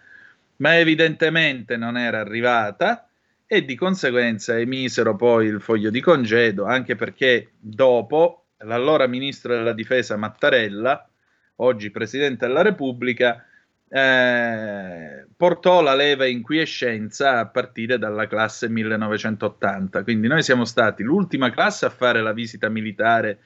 [0.58, 3.09] ma evidentemente non era arrivata
[3.52, 9.74] e di conseguenza emisero poi il foglio di congedo, anche perché dopo l'allora ministro della
[9.74, 11.10] difesa Mattarella,
[11.56, 13.44] oggi presidente della Repubblica,
[13.90, 20.04] eh, portò la leva in quiescenza a partire dalla classe 1980.
[20.04, 23.40] Quindi noi siamo stati l'ultima classe a fare la visita militare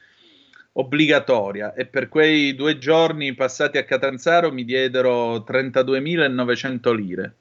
[0.73, 7.35] obbligatoria e per quei due giorni passati a Catanzaro mi diedero 32.900 lire.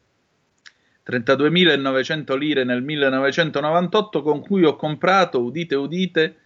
[1.05, 6.37] 32.900 lire nel 1998 con cui ho comprato, udite udite,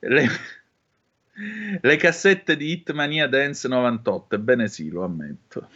[0.00, 0.28] le,
[1.80, 5.68] le cassette di Hitmania Dance 98, ebbene sì, lo ammetto.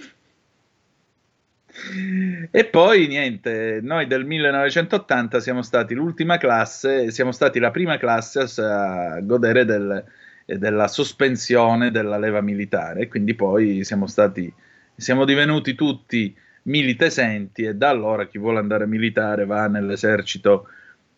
[2.50, 8.40] E poi niente, noi del 1980 siamo stati l'ultima classe, siamo stati la prima classe
[8.60, 10.04] a, godere del,
[10.44, 13.06] della sospensione della leva militare.
[13.08, 14.52] Quindi poi siamo stati,
[14.96, 20.68] siamo divenuti tutti militesenti e da allora chi vuole andare militare va nell'esercito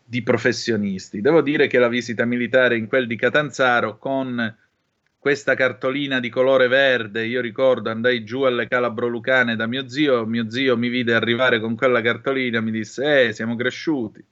[0.04, 1.20] di professionisti.
[1.20, 4.56] Devo dire che la visita militare in quel di Catanzaro con
[5.18, 10.26] questa cartolina di colore verde, io ricordo andai giù alle Calabro Lucane da mio zio,
[10.26, 14.24] mio zio mi vide arrivare con quella cartolina, mi disse "Eh, siamo cresciuti"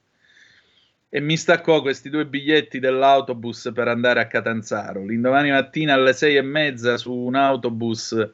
[1.13, 5.03] e mi staccò questi due biglietti dell'autobus per andare a Catanzaro.
[5.05, 8.29] L'indomani mattina alle sei e mezza su un autobus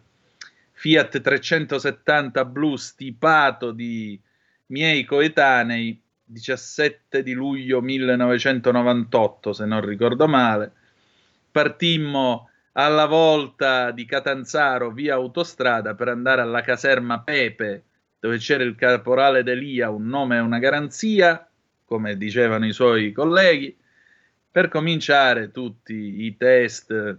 [0.80, 4.20] Fiat 370 blu stipato di
[4.68, 10.72] miei coetanei, 17 di luglio 1998, se non ricordo male.
[11.50, 17.84] Partimmo alla volta di Catanzaro via autostrada per andare alla caserma Pepe,
[18.20, 21.50] dove c'era il caporale Delia, un nome e una garanzia,
[21.86, 23.76] come dicevano i suoi colleghi,
[24.52, 27.18] per cominciare tutti i test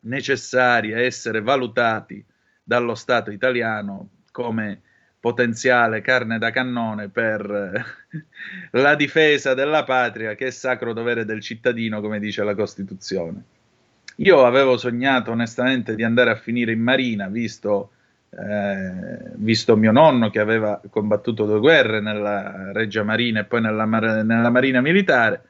[0.00, 2.22] necessari a essere valutati
[2.68, 4.82] dallo Stato italiano come
[5.18, 7.42] potenziale carne da cannone per
[8.72, 13.42] la difesa della patria, che è sacro dovere del cittadino, come dice la Costituzione.
[14.16, 17.92] Io avevo sognato onestamente di andare a finire in marina, visto,
[18.28, 23.86] eh, visto mio nonno che aveva combattuto due guerre nella Reggia Marina e poi nella,
[23.86, 25.42] mar- nella Marina Militare.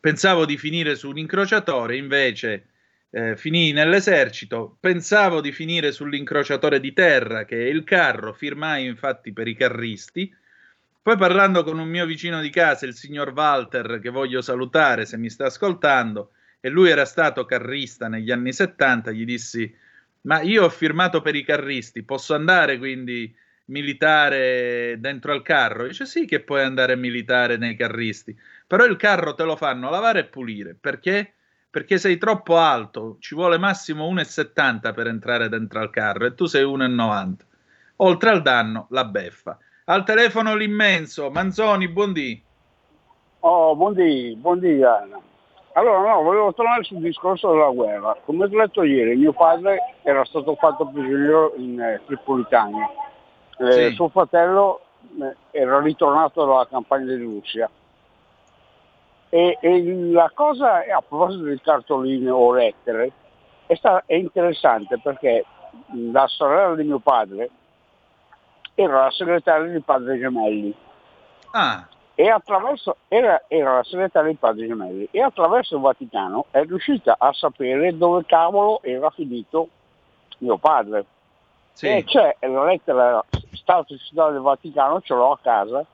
[0.00, 2.64] Pensavo di finire su un incrociatore, invece
[3.14, 9.32] eh, finii nell'esercito, pensavo di finire sull'incrociatore di terra, che è il carro, firmai infatti
[9.34, 10.34] per i carristi.
[11.02, 15.18] Poi parlando con un mio vicino di casa, il signor Walter, che voglio salutare se
[15.18, 19.70] mi sta ascoltando, e lui era stato carrista negli anni 70, gli dissi,
[20.22, 23.34] ma io ho firmato per i carristi, posso andare quindi
[23.66, 25.86] militare dentro al carro?
[25.86, 28.34] Dice sì che puoi andare militare nei carristi,
[28.66, 31.34] però il carro te lo fanno lavare e pulire, perché?
[31.72, 36.44] Perché sei troppo alto, ci vuole massimo 1,70 per entrare dentro al carro e tu
[36.44, 37.36] sei 1,90.
[37.96, 39.56] Oltre al danno, la beffa.
[39.86, 42.44] Al telefono l'immenso, Manzoni, buondì.
[43.40, 45.18] Oh, buondì, buondì Anna.
[45.72, 48.18] Allora no, volevo tornare sul discorso della guerra.
[48.22, 52.86] Come ho detto ieri, mio padre era stato fatto prigioniero in eh, Tripolitania.
[53.56, 53.94] Eh, Sì.
[53.94, 54.80] Suo fratello
[55.22, 57.70] eh, era ritornato dalla campagna di Russia.
[59.34, 63.12] E, e la cosa, a proposito di cartoline o lettere,
[63.64, 65.46] è, sta- è interessante perché
[66.10, 67.48] la sorella di mio padre
[68.74, 70.74] era la segretaria di Padre Gemelli
[71.52, 76.62] Ah, e attraverso, era, era la segretaria di Padre Gemelli e attraverso il Vaticano è
[76.64, 79.68] riuscita a sapere dove cavolo era finito
[80.40, 81.06] mio padre.
[81.72, 81.88] sì.
[81.88, 85.86] E c'è la lettera Stato Cittadino del Vaticano, ce l'ho a casa,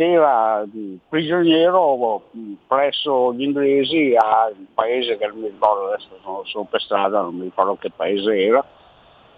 [0.00, 6.08] era mh, prigioniero mh, presso gli inglesi a un paese che non mi ricordo adesso,
[6.22, 8.64] sono, sono per strada, non mi ricordo che paese era,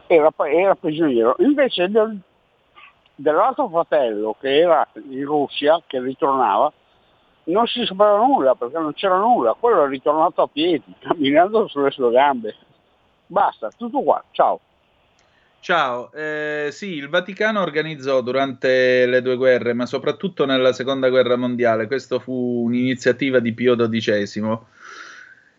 [0.06, 1.36] era, era prigioniero.
[1.38, 2.18] Invece del,
[3.14, 6.72] dell'altro fratello che era in Russia, che ritornava,
[7.44, 11.90] non si sapeva nulla perché non c'era nulla, quello è ritornato a piedi, camminando sulle
[11.90, 12.54] sue gambe.
[13.26, 14.60] Basta, tutto qua, ciao.
[15.62, 21.36] Ciao, eh, sì, il Vaticano organizzò durante le due guerre, ma soprattutto nella seconda guerra
[21.36, 24.58] mondiale, questo fu un'iniziativa di Pio XII.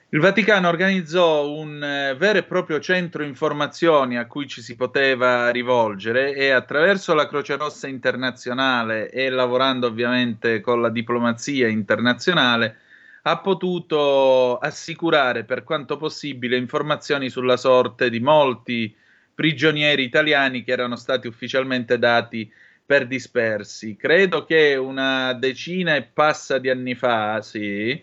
[0.10, 5.50] Il Vaticano organizzò un eh, vero e proprio centro informazioni a cui ci si poteva
[5.52, 12.76] rivolgere e attraverso la Croce Rossa internazionale e lavorando ovviamente con la diplomazia internazionale
[13.22, 18.94] ha potuto assicurare per quanto possibile informazioni sulla sorte di molti
[19.34, 22.52] prigionieri italiani che erano stati ufficialmente dati
[22.86, 23.96] per dispersi.
[23.96, 28.02] Credo che una decina e passa di anni fa, sì,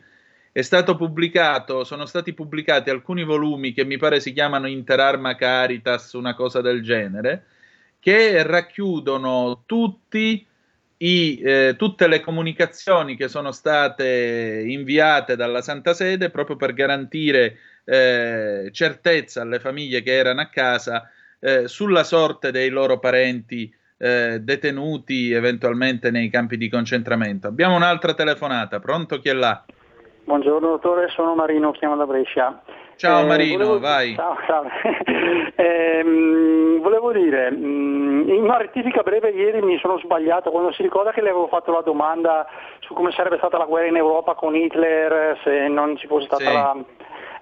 [0.52, 6.12] è stato pubblicato, sono stati pubblicati alcuni volumi che mi pare si chiamano Interarma Caritas,
[6.14, 7.44] una cosa del genere,
[8.00, 10.44] che racchiudono tutti
[11.02, 17.56] i, eh, tutte le comunicazioni che sono state inviate dalla Santa Sede proprio per garantire
[17.84, 21.10] eh, certezza alle famiglie che erano a casa
[21.40, 27.48] eh, sulla sorte dei loro parenti eh, detenuti eventualmente nei campi di concentramento.
[27.48, 29.62] Abbiamo un'altra telefonata, pronto chi è là?
[30.24, 32.62] Buongiorno dottore, sono Marino, chiamo da Brescia.
[32.96, 34.14] Ciao Eh, Marino, volevo- vai.
[34.14, 34.64] Ciao, ciao.
[35.56, 41.10] Ehm, volevo dire, mh, in una rettifica breve ieri mi sono sbagliato quando si ricorda
[41.12, 42.46] che le avevo fatto la domanda
[42.80, 46.44] su come sarebbe stata la guerra in Europa con Hitler se non ci fosse stata
[46.44, 46.52] Sì.
[46.52, 46.76] la...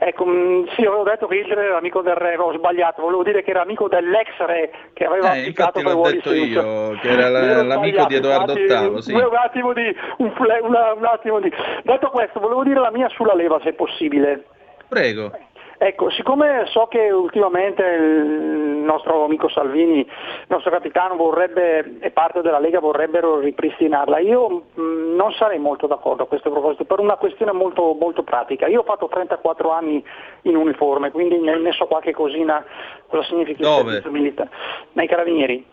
[0.00, 3.42] Ecco, mh, sì, avevo detto che Hitler era amico del re, ho sbagliato, volevo dire
[3.42, 6.64] che era amico dell'ex re che aveva Eh, infatti per detto Simpson.
[6.92, 9.12] io, che era la- l'amico di Edoardo infatti, VIII, sì.
[9.12, 11.52] Un attimo di, un, un attimo di...
[11.82, 14.44] Detto questo, volevo dire la mia sulla leva se possibile.
[14.88, 15.32] Prego.
[15.80, 20.06] Ecco, siccome so che ultimamente il nostro amico Salvini, il
[20.48, 26.24] nostro capitano vorrebbe, e parte della Lega vorrebbero ripristinarla, io mh, non sarei molto d'accordo
[26.24, 28.66] a questo proposito per una questione molto, molto pratica.
[28.66, 30.04] Io ho fatto 34 anni
[30.42, 32.64] in uniforme, quindi ne, ne so qualche cosina
[33.06, 33.84] cosa significa il Dove?
[33.92, 34.50] servizio militare.
[34.94, 35.64] Nei carabinieri.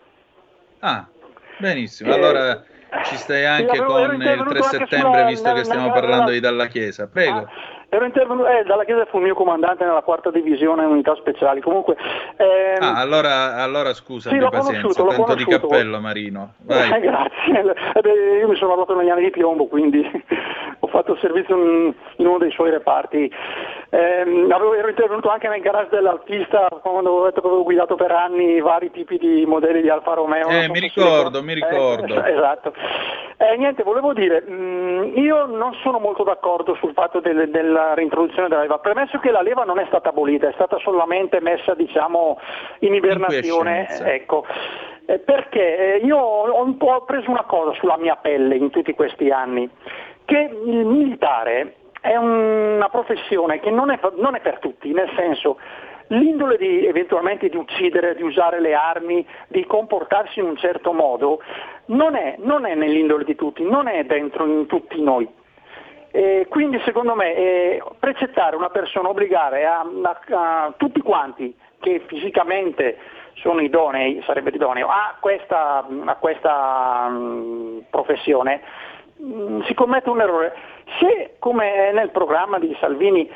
[0.80, 1.04] Ah,
[1.58, 2.10] benissimo.
[2.10, 2.62] Eh, Allora
[3.04, 6.40] ci stai anche con il intervenuto 3 anche settembre, sulla- visto che stiamo parlando di
[6.40, 7.08] Dalla Chiesa.
[7.08, 7.48] Prego.
[7.88, 11.60] Ero intervenuto, eh, dalla Chiesa fu il mio comandante nella quarta divisione unità speciali.
[11.60, 11.96] Comunque,
[12.36, 16.54] ehm, Ah, allora, allora scusa, Sì, pazienza, tanto di cappello Marino.
[16.68, 17.74] eh, grazie.
[17.94, 20.02] Eh, beh, io mi sono arruolato negli anni di piombo, quindi
[20.80, 23.32] ho fatto il servizio in, in uno dei suoi reparti.
[23.90, 28.10] Ehm, avevo- ero intervenuto anche nel garage dell'artista quando avevo detto che avevo guidato per
[28.10, 30.48] anni vari tipi di modelli di Alfa Romeo.
[30.48, 32.24] Eh, so mi ricordo, mi ricordo.
[32.24, 32.72] Eh, esatto.
[33.38, 38.48] Eh, niente, volevo dire, mh, io non sono molto d'accordo sul fatto del- della reintroduzione
[38.48, 42.38] della leva, premesso che la leva non è stata abolita, è stata solamente messa diciamo,
[42.80, 43.84] in ibernazione.
[43.86, 44.12] quiescenza.
[44.12, 44.44] Ecco.
[45.08, 48.92] Eh, perché eh, io ho un po' preso una cosa sulla mia pelle in tutti
[48.94, 49.68] questi anni,
[50.24, 51.74] che il militare
[52.06, 55.58] è una professione che non è, non è per tutti, nel senso
[56.08, 61.42] l'indole di eventualmente di uccidere, di usare le armi, di comportarsi in un certo modo,
[61.86, 65.28] non è, non è nell'indole di tutti, non è dentro in tutti noi.
[66.12, 72.02] E quindi secondo me eh, precettare una persona, obbligare a, a- a tutti quanti che
[72.06, 72.98] fisicamente
[73.34, 78.62] sono idonei, sarebbe idoneo, a questa, a questa mm, professione,
[79.20, 80.54] mm, si commette un errore.
[80.98, 83.30] Se, come nel programma di Salvini,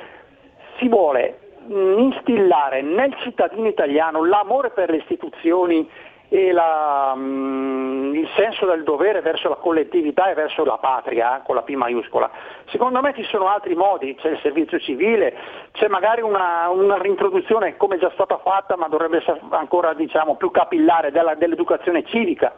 [0.79, 5.89] si vuole mh, instillare nel cittadino italiano l'amore per le istituzioni
[6.33, 11.43] e la, mh, il senso del dovere verso la collettività e verso la patria, eh,
[11.45, 12.31] con la P maiuscola.
[12.67, 15.37] Secondo me ci sono altri modi, c'è il servizio civile,
[15.73, 20.53] c'è magari una, una reintroduzione come già stata fatta, ma dovrebbe essere ancora diciamo, più
[20.53, 22.53] capillare della- dell'educazione civica.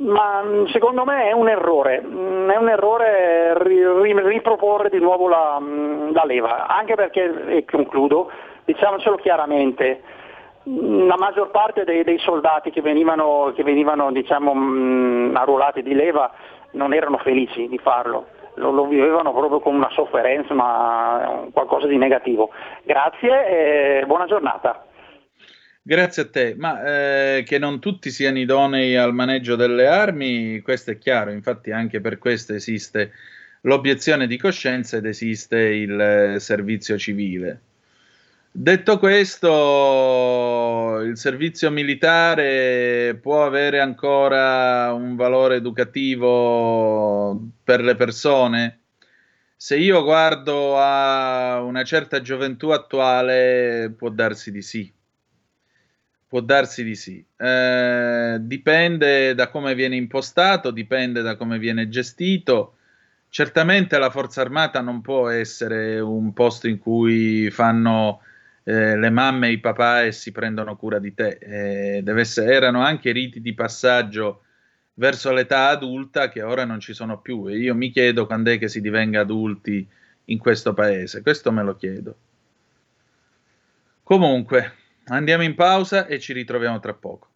[0.00, 4.98] Ma mh, secondo me è un errore, mh, è un errore ri- ri- riproporre di
[4.98, 8.30] nuovo la, mh, la leva, anche perché, e concludo,
[8.64, 10.00] diciamocelo chiaramente,
[10.62, 14.52] la maggior parte dei, dei soldati che venivano, che venivano diciamo,
[15.34, 16.30] arruolati di leva
[16.72, 21.98] non erano felici di farlo, lo, lo vivevano proprio con una sofferenza, ma qualcosa di
[21.98, 22.50] negativo.
[22.84, 24.84] Grazie e buona giornata.
[25.82, 30.90] Grazie a te, ma eh, che non tutti siano idonei al maneggio delle armi, questo
[30.90, 33.12] è chiaro, infatti anche per questo esiste
[33.62, 37.60] l'obiezione di coscienza ed esiste il eh, servizio civile.
[38.52, 39.48] Detto questo,
[41.04, 48.80] il servizio militare può avere ancora un valore educativo per le persone?
[49.56, 54.92] Se io guardo a una certa gioventù attuale, può darsi di sì.
[56.30, 57.24] Può darsi di sì.
[57.36, 62.76] Eh, dipende da come viene impostato, dipende da come viene gestito.
[63.28, 68.20] Certamente la forza armata non può essere un posto in cui fanno
[68.62, 71.38] eh, le mamme e i papà e si prendono cura di te.
[71.40, 74.42] Eh, essere, erano anche riti di passaggio
[74.94, 78.58] verso l'età adulta che ora non ci sono più e io mi chiedo quando è
[78.58, 79.84] che si divenga adulti
[80.26, 81.22] in questo paese.
[81.22, 82.16] Questo me lo chiedo.
[84.04, 84.74] Comunque,
[85.04, 87.28] andiamo in pausa e ci ritroviamo tra poco.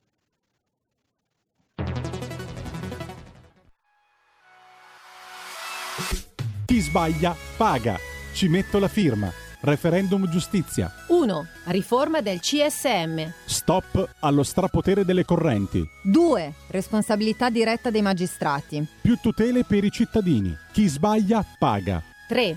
[6.66, 7.96] Chi sbaglia paga.
[8.32, 9.30] Ci metto la firma.
[9.60, 10.92] Referendum giustizia.
[11.06, 11.46] 1.
[11.66, 13.32] Riforma del CSM.
[13.46, 15.82] Stop allo strapotere delle correnti.
[16.02, 16.52] 2.
[16.68, 18.86] Responsabilità diretta dei magistrati.
[19.00, 20.54] Più tutele per i cittadini.
[20.72, 22.02] Chi sbaglia paga.
[22.26, 22.56] 3.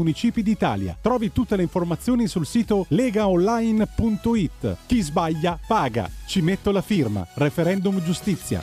[0.01, 0.97] municipi d'Italia.
[0.99, 4.77] Trovi tutte le informazioni sul sito legaonline.it.
[4.85, 6.09] Chi sbaglia paga.
[6.25, 7.25] Ci metto la firma.
[7.35, 8.61] Referendum giustizia.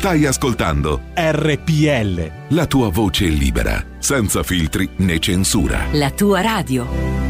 [0.00, 2.54] Stai ascoltando RPL.
[2.54, 5.88] la tua voce libera, senza filtri né censura.
[5.92, 7.29] La tua radio.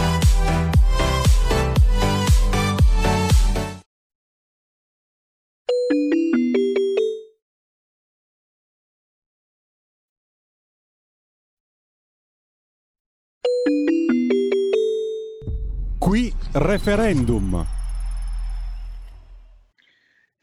[16.53, 17.65] Referendum.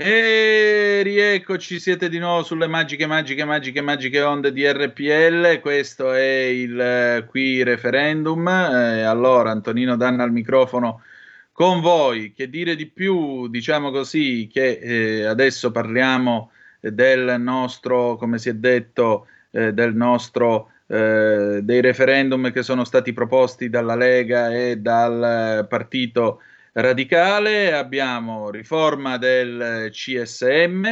[0.01, 5.61] E rieccoci, siete di nuovo sulle magiche, magiche, magiche, magiche onde di RPL.
[5.61, 8.47] Questo è il eh, qui referendum.
[8.49, 11.03] Eh, allora, Antonino Danna al microfono
[11.53, 12.33] con voi.
[12.33, 13.49] Che dire di più?
[13.49, 20.71] Diciamo così che eh, adesso parliamo del nostro, come si è detto, eh, del nostro
[20.89, 26.41] eh, dei referendum che sono stati proposti dalla Lega e dal Partito
[26.73, 30.91] Radicale, abbiamo riforma del CSM,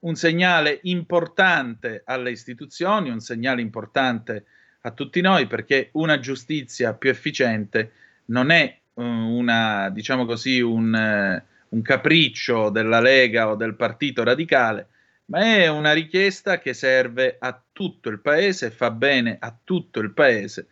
[0.00, 4.46] un segnale importante alle istituzioni, un segnale importante
[4.82, 7.92] a tutti noi perché una giustizia più efficiente
[8.26, 14.22] non è uh, una, diciamo così, un, uh, un, capriccio della Lega o del Partito
[14.22, 14.86] Radicale,
[15.26, 20.12] ma è una richiesta che serve a tutto il paese, fa bene a tutto il
[20.12, 20.66] paese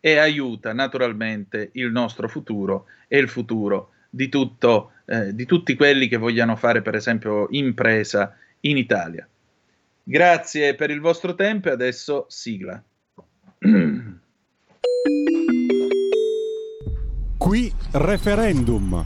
[0.00, 6.08] e aiuta naturalmente il nostro futuro e il futuro di, tutto, eh, di tutti quelli
[6.08, 9.28] che vogliano fare, per esempio, impresa in Italia.
[10.02, 12.82] Grazie per il vostro tempo e adesso sigla.
[17.36, 19.04] Qui referendum.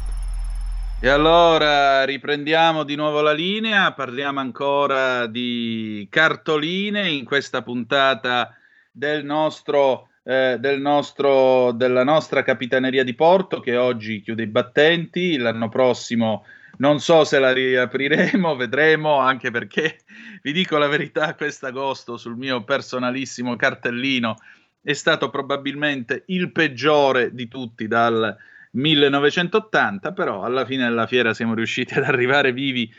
[1.00, 8.54] E allora riprendiamo di nuovo la linea, parliamo ancora di cartoline in questa puntata
[8.92, 15.36] del nostro, eh, del nostro, della nostra capitaneria di porto che oggi chiude i battenti,
[15.36, 16.44] l'anno prossimo
[16.78, 20.00] non so se la riapriremo, vedremo, anche perché
[20.42, 24.36] vi dico la verità, quest'agosto sul mio personalissimo cartellino
[24.82, 28.36] è stato probabilmente il peggiore di tutti dal
[28.72, 32.92] 1980, però alla fine della fiera siamo riusciti ad arrivare vivi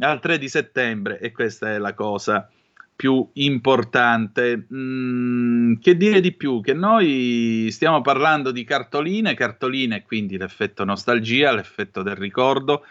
[0.00, 2.48] al 3 di settembre e questa è la cosa
[2.94, 4.66] più importante.
[4.74, 6.60] Mm, che dire di più?
[6.60, 12.84] Che noi stiamo parlando di cartoline, cartoline, quindi l'effetto nostalgia, l'effetto del ricordo,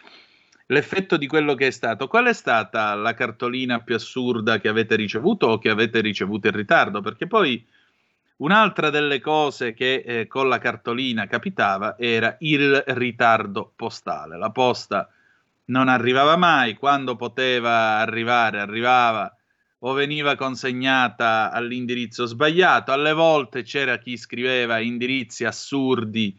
[0.72, 2.08] l'effetto di quello che è stato.
[2.08, 6.54] Qual è stata la cartolina più assurda che avete ricevuto o che avete ricevuto in
[6.54, 7.02] ritardo?
[7.02, 7.66] Perché poi
[8.38, 14.38] un'altra delle cose che eh, con la cartolina capitava era il ritardo postale.
[14.38, 15.10] La posta
[15.66, 19.34] non arrivava mai, quando poteva arrivare arrivava
[19.82, 26.38] o veniva consegnata all'indirizzo sbagliato, alle volte c'era chi scriveva indirizzi assurdi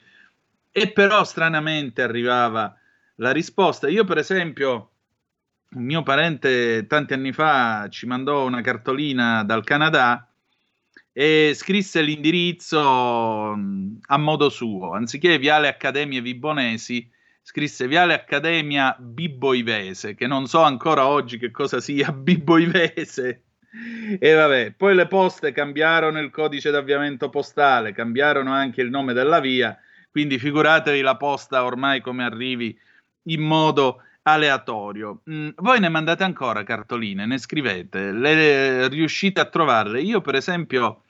[0.70, 2.79] e però stranamente arrivava
[3.20, 3.88] la risposta.
[3.88, 4.90] Io, per esempio,
[5.72, 10.26] un mio parente tanti anni fa ci mandò una cartolina dal Canada
[11.12, 14.92] e scrisse l'indirizzo mm, a modo suo.
[14.92, 17.08] Anziché Viale Accademia Vibonesi,
[17.42, 23.44] scrisse Viale Accademia Bibboivese, che non so ancora oggi che cosa sia Bibboivese.
[24.18, 29.38] E vabbè, poi le poste cambiarono il codice d'avviamento postale, cambiarono anche il nome della
[29.38, 29.78] via,
[30.10, 32.76] quindi figuratevi la posta ormai come arrivi
[33.24, 35.22] in modo aleatorio.
[35.30, 40.00] Mm, voi ne mandate ancora cartoline, ne scrivete, le riuscite a trovarle.
[40.00, 41.02] Io, per esempio,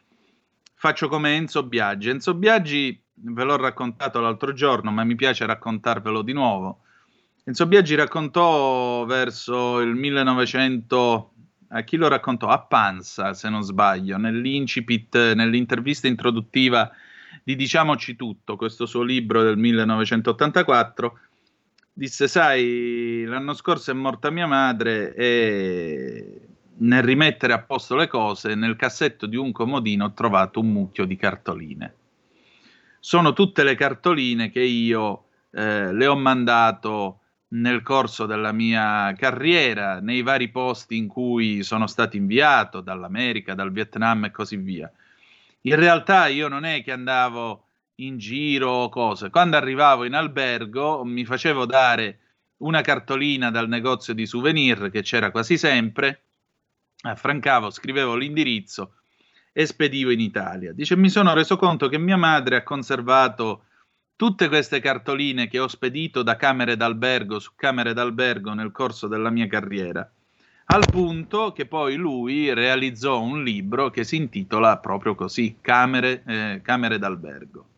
[0.75, 2.11] faccio come Enzo Biaggi.
[2.11, 6.83] Enzo Biaggi ve l'ho raccontato l'altro giorno, ma mi piace raccontarvelo di nuovo.
[7.45, 11.33] Enzo Biaggi raccontò verso il 1900,
[11.69, 12.49] a chi lo raccontò?
[12.49, 16.91] A Panza, se non sbaglio, nell'incipit, nell'intervista introduttiva
[17.43, 21.19] di Diciamoci tutto, questo suo libro del 1984
[22.01, 26.41] disse, sai, l'anno scorso è morta mia madre e
[26.79, 31.05] nel rimettere a posto le cose, nel cassetto di un comodino ho trovato un mucchio
[31.05, 31.95] di cartoline.
[32.99, 40.01] Sono tutte le cartoline che io eh, le ho mandato nel corso della mia carriera,
[40.01, 44.91] nei vari posti in cui sono stato inviato, dall'America, dal Vietnam e così via.
[45.63, 47.70] In realtà io non è che andavo
[48.07, 49.31] in giro cose.
[49.31, 52.19] Quando arrivavo in albergo mi facevo dare
[52.59, 56.25] una cartolina dal negozio di souvenir che c'era quasi sempre,
[57.03, 58.95] affrancavo, scrivevo l'indirizzo
[59.53, 60.73] e spedivo in Italia.
[60.73, 63.65] Dice, mi sono reso conto che mia madre ha conservato
[64.15, 69.31] tutte queste cartoline che ho spedito da camere d'albergo su camere d'albergo nel corso della
[69.31, 70.09] mia carriera,
[70.67, 76.61] al punto che poi lui realizzò un libro che si intitola proprio così, Camere, eh,
[76.63, 77.70] camere d'albergo.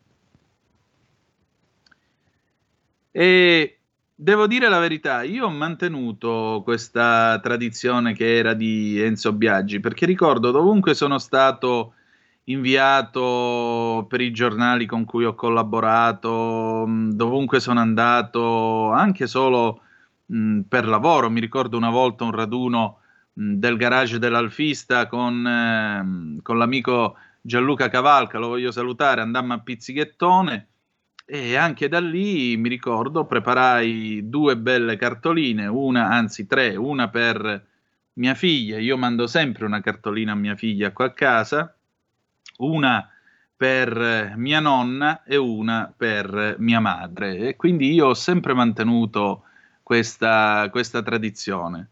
[3.15, 3.79] E
[4.15, 10.07] devo dire la verità, io ho mantenuto questa tradizione che era di Enzo Biaggi, perché
[10.07, 11.95] ricordo dovunque sono stato
[12.45, 19.83] inviato per i giornali con cui ho collaborato, dovunque sono andato, anche solo
[20.27, 21.29] mh, per lavoro.
[21.31, 23.01] Mi ricordo una volta un raduno
[23.35, 29.61] mh, del garage dell'Alfista con, eh, con l'amico Gianluca Cavalca, lo voglio salutare, andammo a
[29.61, 30.69] Pizzighettone
[31.25, 37.67] e anche da lì mi ricordo preparai due belle cartoline, una, anzi tre, una per
[38.15, 41.75] mia figlia, io mando sempre una cartolina a mia figlia qua a casa,
[42.59, 43.09] una
[43.57, 49.45] per mia nonna e una per mia madre e quindi io ho sempre mantenuto
[49.83, 51.89] questa, questa tradizione.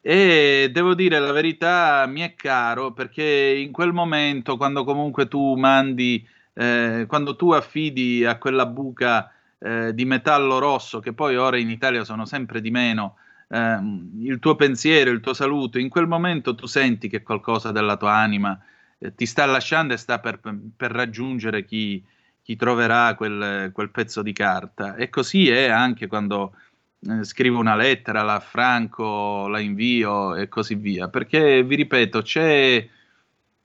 [0.00, 5.56] E devo dire la verità, mi è caro perché in quel momento, quando comunque tu
[5.56, 6.24] mandi
[6.58, 11.68] eh, quando tu affidi a quella buca eh, di metallo rosso, che poi ora in
[11.68, 13.16] Italia sono sempre di meno,
[13.48, 13.78] eh,
[14.20, 18.14] il tuo pensiero, il tuo saluto, in quel momento tu senti che qualcosa della tua
[18.14, 18.58] anima
[18.98, 20.40] eh, ti sta lasciando e sta per,
[20.74, 22.02] per raggiungere chi,
[22.42, 24.94] chi troverà quel, quel, pezzo di carta.
[24.94, 26.54] E così è anche quando
[27.00, 31.08] eh, scrivo una lettera, la affranco, la invio e così via.
[31.08, 32.88] Perché vi ripeto, c'è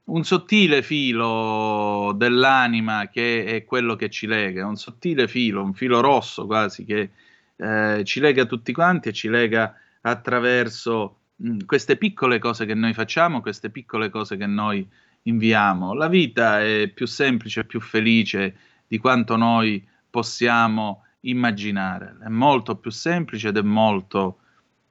[0.05, 6.01] un sottile filo dell'anima che è quello che ci lega, un sottile filo, un filo
[6.01, 7.11] rosso quasi che
[7.55, 12.73] eh, ci lega tutti quanti e ci lega attraverso mh, mm, queste piccole cose che
[12.73, 14.87] noi facciamo, queste piccole cose che noi
[15.23, 15.93] inviamo.
[15.93, 18.55] La vita è più semplice, più felice
[18.87, 24.39] di quanto noi possiamo immaginare, è molto più semplice ed è molto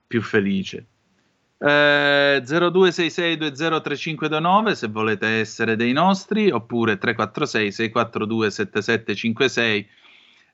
[0.07, 0.87] più felice.
[1.63, 9.87] Eh, 0266203529 se volete essere dei nostri, oppure 346 642 7756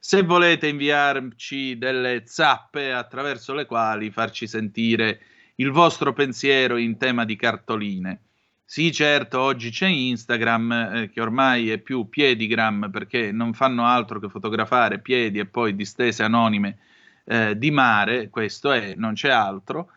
[0.00, 5.20] se volete inviarci delle zappe attraverso le quali farci sentire
[5.57, 8.22] il vostro pensiero in tema di cartoline.
[8.64, 14.18] Sì, certo, oggi c'è Instagram eh, che ormai è più piedigram perché non fanno altro
[14.18, 16.78] che fotografare piedi e poi distese anonime
[17.24, 19.92] eh, di mare, questo è, non c'è altro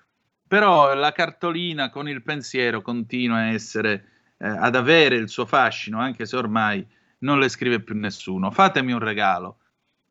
[0.49, 4.05] però la cartolina con il pensiero continua a essere,
[4.39, 6.83] eh, ad avere il suo fascino, anche se ormai
[7.19, 8.49] non le scrive più nessuno.
[8.49, 9.57] Fatemi un regalo.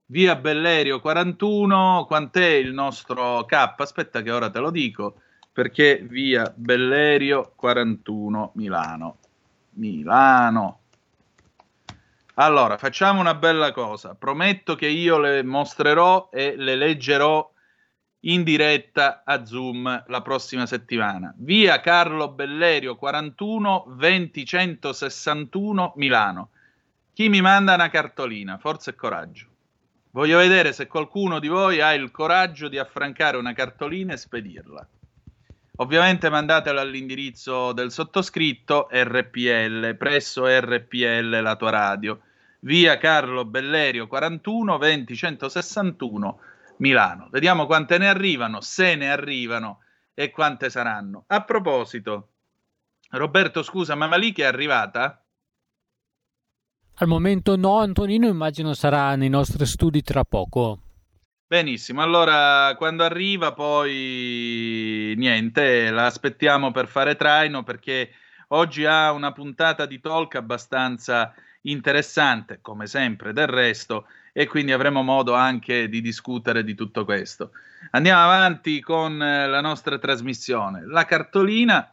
[0.07, 3.75] Via Bellerio 41, quant'è il nostro K?
[3.79, 5.23] Aspetta che ora te lo dico,
[5.53, 9.17] perché via Bellerio 41 Milano.
[9.71, 10.79] Milano.
[12.35, 14.15] Allora, facciamo una bella cosa.
[14.15, 17.51] Prometto che io le mostrerò e le leggerò
[18.21, 21.33] in diretta a Zoom la prossima settimana.
[21.37, 26.51] Via Carlo Bellerio 41 20161 Milano.
[27.13, 28.59] Chi mi manda una cartolina?
[28.59, 29.47] Forza e coraggio.
[30.11, 34.89] Voglio vedere se qualcuno di voi ha il coraggio di affrancare una cartolina e spedirla.
[35.81, 42.21] Ovviamente mandatela all'indirizzo del sottoscritto RPL, presso RPL la tua radio.
[42.61, 46.41] Via Carlo Bellerio 41 20161
[46.79, 47.29] Milano.
[47.31, 49.81] Vediamo quante ne arrivano, se ne arrivano
[50.15, 51.25] e quante saranno.
[51.29, 52.31] A proposito,
[53.11, 55.23] Roberto, scusa, ma Maliki è arrivata?
[57.01, 60.81] Al momento no, Antonino immagino sarà nei nostri studi tra poco.
[61.47, 68.11] Benissimo, allora quando arriva poi niente, la aspettiamo per fare traino perché
[68.49, 75.03] oggi ha una puntata di talk abbastanza interessante, come sempre del resto, e quindi avremo
[75.03, 77.53] modo anche di discutere di tutto questo.
[77.91, 80.85] Andiamo avanti con eh, la nostra trasmissione.
[80.87, 81.93] La cartolina,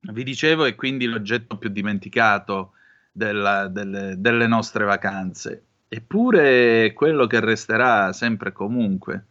[0.00, 2.72] vi dicevo, è quindi l'oggetto più dimenticato
[3.12, 9.24] della- delle, delle nostre vacanze, eppure è quello che resterà sempre e comunque.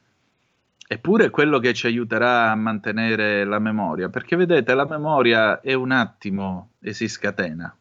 [0.91, 5.73] Eppure è quello che ci aiuterà a mantenere la memoria, perché vedete, la memoria è
[5.73, 7.75] un attimo e si scatena.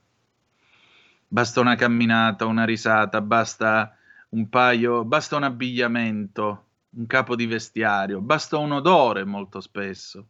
[1.27, 3.98] Basta una camminata, una risata, basta
[4.31, 10.27] un paio, basta un abbigliamento, un capo di vestiario, basta un odore molto spesso.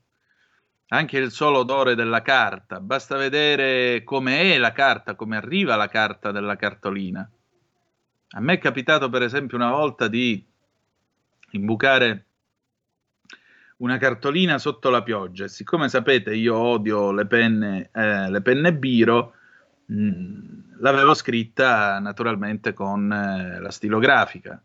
[0.90, 5.88] Anche il solo odore della carta, basta vedere come è la carta, come arriva la
[5.88, 7.28] carta della cartolina.
[8.30, 10.44] A me è capitato per esempio una volta di
[11.52, 12.24] imbucare
[13.78, 19.34] una cartolina sotto la pioggia siccome sapete io odio le penne, eh, le penne biro,
[19.88, 24.62] mh, l'avevo scritta naturalmente con eh, la stilografica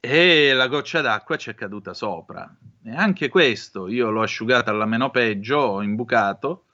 [0.00, 2.56] e la goccia d'acqua ci è caduta sopra.
[2.84, 6.64] E anche questo io l'ho asciugata alla meno peggio, ho imbucato,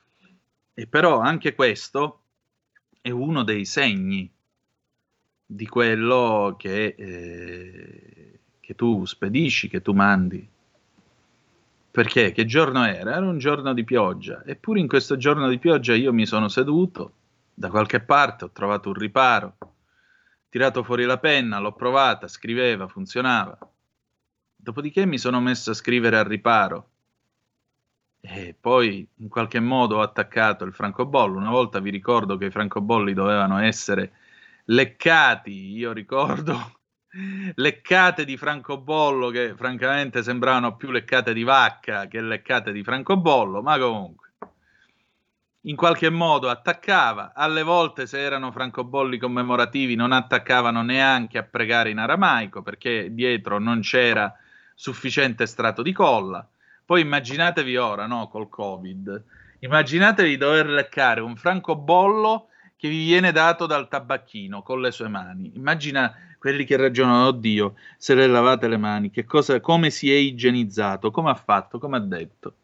[0.75, 2.21] e però anche questo
[3.01, 4.31] è uno dei segni
[5.47, 10.47] di quello che, eh, che tu spedisci, che tu mandi.
[11.91, 12.33] Perché?
[12.33, 13.17] Che giorno era?
[13.17, 14.43] Era un giorno di pioggia.
[14.45, 17.12] Eppure in questo giorno di pioggia io mi sono seduto
[17.55, 19.57] da qualche parte, ho trovato un riparo,
[20.49, 23.57] tirato fuori la penna, l'ho provata, scriveva, funzionava.
[24.57, 26.89] Dopodiché mi sono messo a scrivere al riparo
[28.21, 31.39] e poi in qualche modo ho attaccato il francobollo.
[31.39, 34.13] Una volta vi ricordo che i francobolli dovevano essere
[34.65, 36.81] leccati, io ricordo
[37.55, 43.79] leccate di francobollo che francamente sembravano più leccate di vacca che leccate di francobollo, ma
[43.79, 44.24] comunque
[45.67, 51.91] in qualche modo attaccava, alle volte se erano francobolli commemorativi non attaccavano neanche a pregare
[51.91, 54.35] in aramaico perché dietro non c'era
[54.75, 56.47] sufficiente strato di colla.
[56.85, 59.25] Poi immaginatevi ora, no, col Covid,
[59.61, 65.53] immaginatevi dover leccare un francobollo che vi viene dato dal tabacchino con le sue mani.
[65.55, 71.11] Immagina quelli che ragionano, oddio, se le lavate le mani, cosa, come si è igienizzato,
[71.11, 72.57] come ha fatto, come ha detto.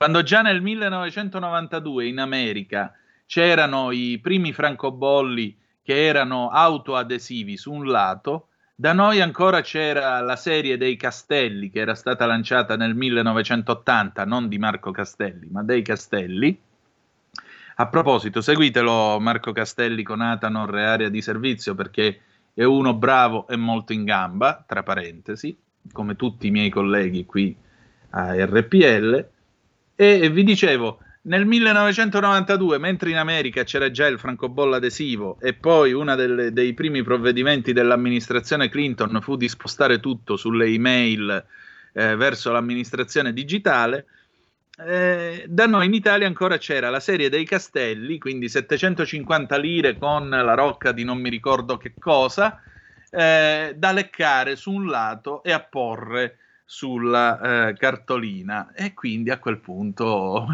[0.00, 2.94] Quando già nel 1992 in America
[3.26, 10.36] c'erano i primi francobolli che erano autoadesivi su un lato, da noi ancora c'era la
[10.36, 15.82] serie dei Castelli che era stata lanciata nel 1980, non di Marco Castelli, ma dei
[15.82, 16.58] Castelli.
[17.74, 22.20] A proposito, seguitelo Marco Castelli con Atanor e Area di Servizio perché
[22.54, 25.54] è uno bravo e molto in gamba, tra parentesi,
[25.92, 27.54] come tutti i miei colleghi qui
[28.12, 29.28] a RPL.
[30.02, 35.92] E vi dicevo, nel 1992, mentre in America c'era già il francobollo adesivo e poi
[35.92, 41.44] uno dei primi provvedimenti dell'amministrazione Clinton fu di spostare tutto sulle email
[41.92, 44.06] eh, verso l'amministrazione digitale,
[44.86, 50.30] eh, da noi in Italia ancora c'era la serie dei castelli, quindi 750 lire con
[50.30, 52.58] la rocca di non mi ricordo che cosa,
[53.10, 56.38] eh, da leccare su un lato e apporre
[56.70, 58.72] sulla eh, cartolina.
[58.72, 60.46] E quindi a quel punto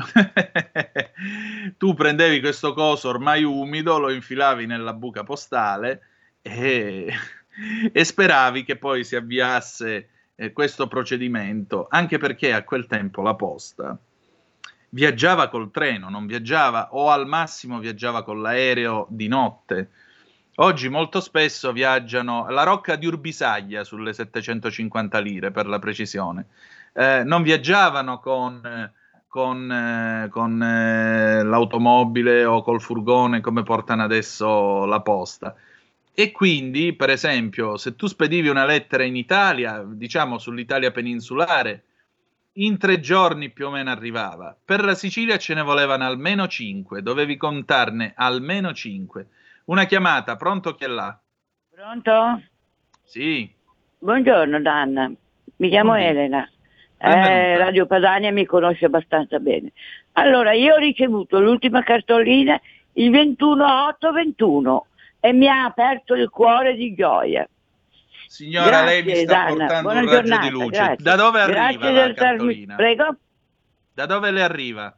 [1.76, 6.01] tu prendevi questo coso ormai umido, lo infilavi nella buca postale
[6.40, 7.12] e,
[7.93, 13.34] e speravi che poi si avviasse eh, questo procedimento, anche perché a quel tempo la
[13.34, 13.98] posta
[14.88, 19.90] viaggiava col treno, non viaggiava o al massimo viaggiava con l'aereo di notte
[20.59, 26.47] Oggi molto spesso viaggiano la rocca di Urbisaglia sulle 750 lire per la precisione.
[26.95, 28.91] Eh, non viaggiavano con,
[29.28, 35.55] con, eh, con eh, l'automobile o col furgone come portano adesso la posta.
[36.15, 41.83] E quindi, per esempio, se tu spedivi una lettera in Italia, diciamo sull'Italia peninsulare,
[42.55, 44.57] in tre giorni più o meno arrivava.
[44.65, 49.28] Per la Sicilia ce ne volevano almeno cinque, dovevi contarne almeno cinque.
[49.66, 51.18] Una chiamata, pronto chi è là?
[51.70, 52.43] Pronto?
[53.05, 53.52] Sì.
[53.98, 55.10] Buongiorno Danna,
[55.56, 56.18] mi chiamo Buongiorno.
[56.20, 56.51] Elena.
[56.98, 57.30] Benvenuta.
[57.30, 59.72] Eh, Radio Padania mi conosce abbastanza bene.
[60.12, 62.59] Allora, io ho ricevuto l'ultima cartolina
[62.94, 64.78] il 21-8-21
[65.20, 67.47] e mi ha aperto il cuore di gioia.
[68.28, 69.56] Signora, Grazie, lei mi sta Danna.
[69.56, 70.68] portando Buona un raggio giornata, di luce.
[70.70, 71.05] grazie.
[71.05, 72.74] Da dove arriva Grazie la cartolina?
[72.76, 73.16] Prego?
[73.93, 74.97] Da dove le arriva?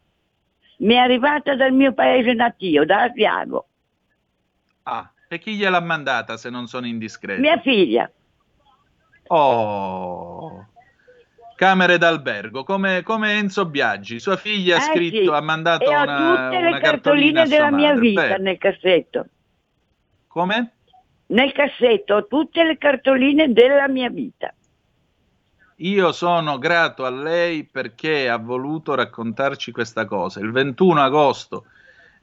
[0.79, 3.68] Mi è arrivata dal mio paese natio, da Asiago.
[4.91, 7.41] Ah, e chi gliel'ha mandata se non sono indiscreto?
[7.41, 8.11] Mia figlia.
[9.27, 10.67] Oh,
[11.57, 14.19] camere d'albergo, come, come Enzo Biaggi.
[14.19, 17.71] Sua figlia ha Eh scritto, sì, ha mandato e una, tutte le una cartolina della
[17.71, 18.43] mia vita Vero.
[18.43, 19.27] nel cassetto.
[20.27, 20.73] Come?
[21.27, 24.55] Nel cassetto ho tutte le cartoline della mia vita.
[25.81, 30.41] Io sono grato a lei perché ha voluto raccontarci questa cosa.
[30.41, 31.67] Il 21 agosto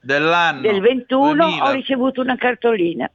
[0.06, 3.10] dell'anno Del 21 2000 ho ricevuto una cartolina.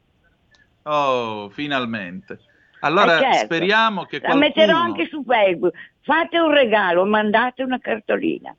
[0.83, 2.39] Oh, finalmente.
[2.81, 3.45] Allora Eh, certo.
[3.45, 5.73] speriamo che La qualcuno metterò anche su Facebook.
[6.01, 8.53] Fate un regalo, mandate una cartolina.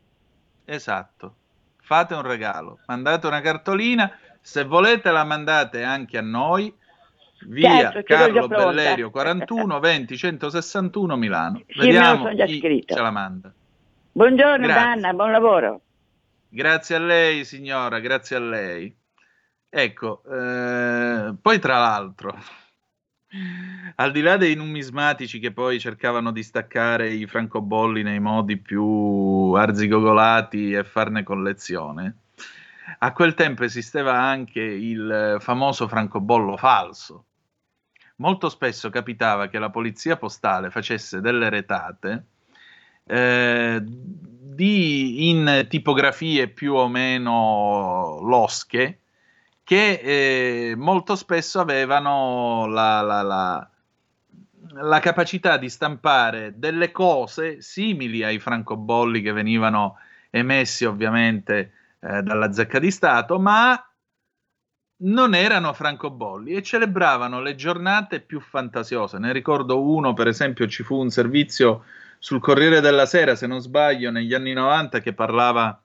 [0.65, 1.35] Esatto.
[1.83, 6.73] Fate un regalo, mandate una cartolina, se volete la mandate anche a noi.
[7.45, 8.47] Via Certo, Carlo.
[8.47, 11.61] Bellerio 41 20 161 Milano.
[11.67, 13.53] Sì, Vediamo chi ce la manda.
[14.13, 14.83] Buongiorno Grazie.
[14.85, 15.81] Danna, buon lavoro.
[16.55, 18.95] Grazie a lei, signora, grazie a lei.
[19.71, 22.39] Ecco, eh, poi tra l'altro,
[23.95, 28.85] al di là dei numismatici che poi cercavano di staccare i francobolli nei modi più
[29.53, 32.17] arzigogolati e farne collezione,
[32.99, 37.25] a quel tempo esisteva anche il famoso francobollo falso.
[38.17, 42.27] Molto spesso capitava che la polizia postale facesse delle retate
[43.05, 48.99] eh, di, in tipografie più o meno losche
[49.65, 53.71] che eh, molto spesso avevano la, la- la-
[54.75, 59.97] la capacità di stampare delle cose simili ai francobolli che venivano
[60.31, 63.79] emessi ovviamente eh, dalla zecca di Stato, ma
[65.05, 69.19] non erano francobolli e celebravano le giornate più fantasiose.
[69.19, 71.85] Ne ricordo uno, per esempio, ci fu un servizio
[72.23, 75.83] sul Corriere della Sera, se non sbaglio, negli anni 90 che parlava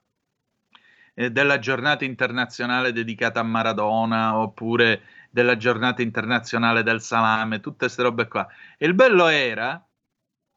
[1.16, 5.02] eh, della giornata internazionale dedicata a Maradona oppure
[5.32, 8.48] della giornata internazionale del salame, tutte queste robe qua.
[8.78, 9.84] E il bello era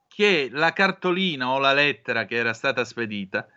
[0.07, 3.49] che la cartolina o la lettera che era stata spedita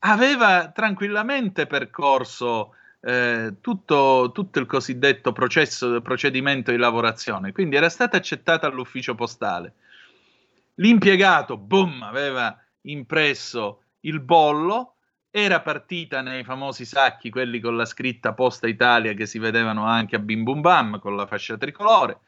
[0.00, 8.16] aveva tranquillamente percorso eh, tutto, tutto il cosiddetto processo, procedimento di lavorazione, quindi era stata
[8.16, 9.74] accettata all'ufficio postale.
[10.76, 14.94] L'impiegato, boom, aveva impresso il bollo,
[15.30, 20.16] era partita nei famosi sacchi, quelli con la scritta Posta Italia che si vedevano anche
[20.16, 22.18] a Bim Bum Bam con la fascia tricolore,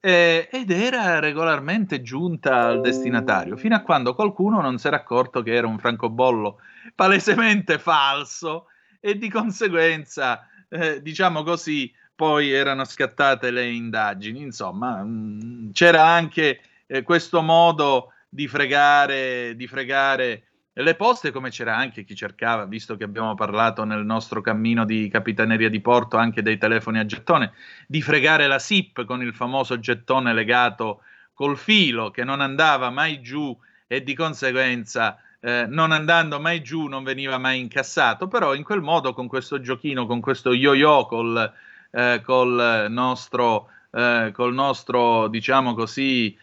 [0.00, 5.42] eh, ed era regolarmente giunta al destinatario, fino a quando qualcuno non si era accorto
[5.42, 6.58] che era un francobollo
[6.94, 8.66] palesemente falso
[9.00, 14.42] e di conseguenza, eh, diciamo così, poi erano scattate le indagini.
[14.42, 21.76] Insomma, mh, c'era anche eh, questo modo di fregare, di fregare le poste, come c'era
[21.76, 26.42] anche chi cercava, visto che abbiamo parlato nel nostro cammino di capitaneria di porto anche
[26.42, 27.52] dei telefoni a gettone,
[27.86, 31.02] di fregare la SIP con il famoso gettone legato
[31.32, 33.56] col filo che non andava mai giù
[33.86, 38.80] e di conseguenza eh, non andando mai giù non veniva mai incassato, però in quel
[38.80, 41.52] modo con questo giochino, con questo yo-yo col,
[41.90, 46.34] eh, col nostro, eh, col nostro diciamo così,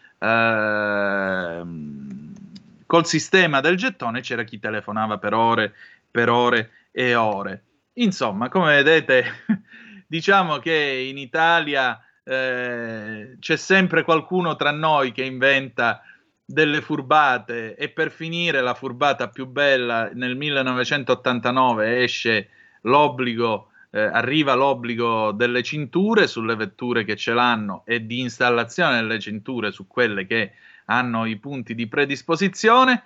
[2.86, 5.74] col sistema del gettone c'era chi telefonava per ore,
[6.10, 7.64] per ore e ore.
[7.94, 9.24] Insomma, come vedete,
[10.06, 16.02] diciamo che in Italia eh, c'è sempre qualcuno tra noi che inventa
[16.44, 22.48] delle furbate e per finire la furbata più bella nel 1989 esce
[22.82, 29.20] l'obbligo eh, arriva l'obbligo delle cinture sulle vetture che ce l'hanno e di installazione delle
[29.20, 30.52] cinture su quelle che
[30.86, 33.04] hanno i punti di predisposizione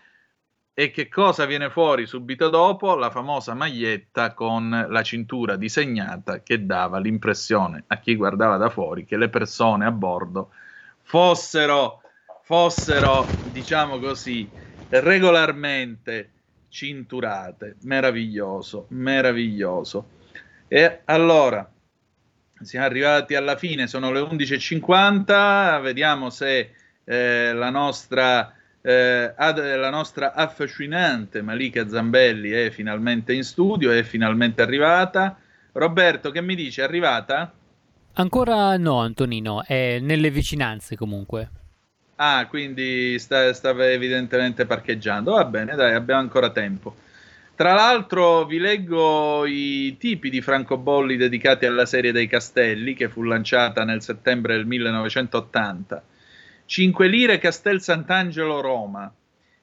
[0.72, 2.94] e che cosa viene fuori subito dopo?
[2.94, 9.04] La famosa maglietta con la cintura disegnata che dava l'impressione a chi guardava da fuori
[9.04, 10.50] che le persone a bordo
[11.02, 12.02] fossero,
[12.42, 14.52] fossero diciamo così,
[14.88, 16.32] regolarmente
[16.68, 17.76] cinturate.
[17.82, 20.10] Meraviglioso, meraviglioso.
[20.68, 21.70] E allora,
[22.62, 26.72] siamo arrivati alla fine, sono le 11.50, vediamo se
[27.04, 28.52] eh, la nostra
[28.86, 35.36] eh, ad, la nostra affascinante Malika Zambelli è finalmente in studio, è finalmente arrivata.
[35.72, 36.80] Roberto, che mi dici?
[36.80, 37.52] È arrivata?
[38.14, 41.50] Ancora no, Antonino, è nelle vicinanze comunque.
[42.16, 45.32] Ah, quindi sta, stava evidentemente parcheggiando.
[45.32, 46.94] Va bene, dai, abbiamo ancora tempo.
[47.56, 53.22] Tra l'altro vi leggo i tipi di francobolli dedicati alla serie dei castelli che fu
[53.22, 56.04] lanciata nel settembre del 1980.
[56.66, 59.10] 5 lire Castel Sant'Angelo Roma,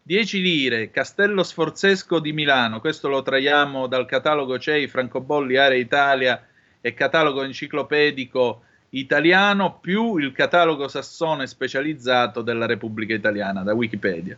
[0.01, 6.43] 10 lire Castello Sforzesco di Milano, questo lo traiamo dal catalogo CEI Francobolli Area Italia
[6.81, 14.35] e catalogo enciclopedico italiano più il catalogo sassone specializzato della Repubblica Italiana da Wikipedia.